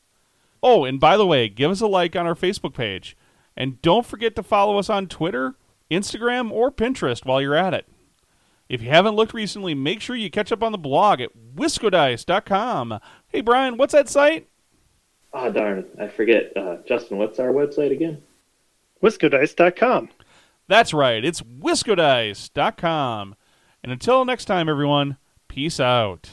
[0.61, 3.15] Oh, and by the way, give us a like on our Facebook page.
[3.55, 5.55] And don't forget to follow us on Twitter,
[5.89, 7.87] Instagram, or Pinterest while you're at it.
[8.67, 12.99] If you haven't looked recently, make sure you catch up on the blog at wiscodice.com.
[13.29, 14.49] Hey, Brian, what's that site?
[15.33, 16.51] Ah, oh, darn, I forget.
[16.57, 18.21] Uh, Justin, what's our website again?
[19.01, 20.09] Wiscodice.com.
[20.67, 23.35] That's right, it's wiscodice.com.
[23.83, 25.17] And until next time, everyone,
[25.47, 26.29] peace out.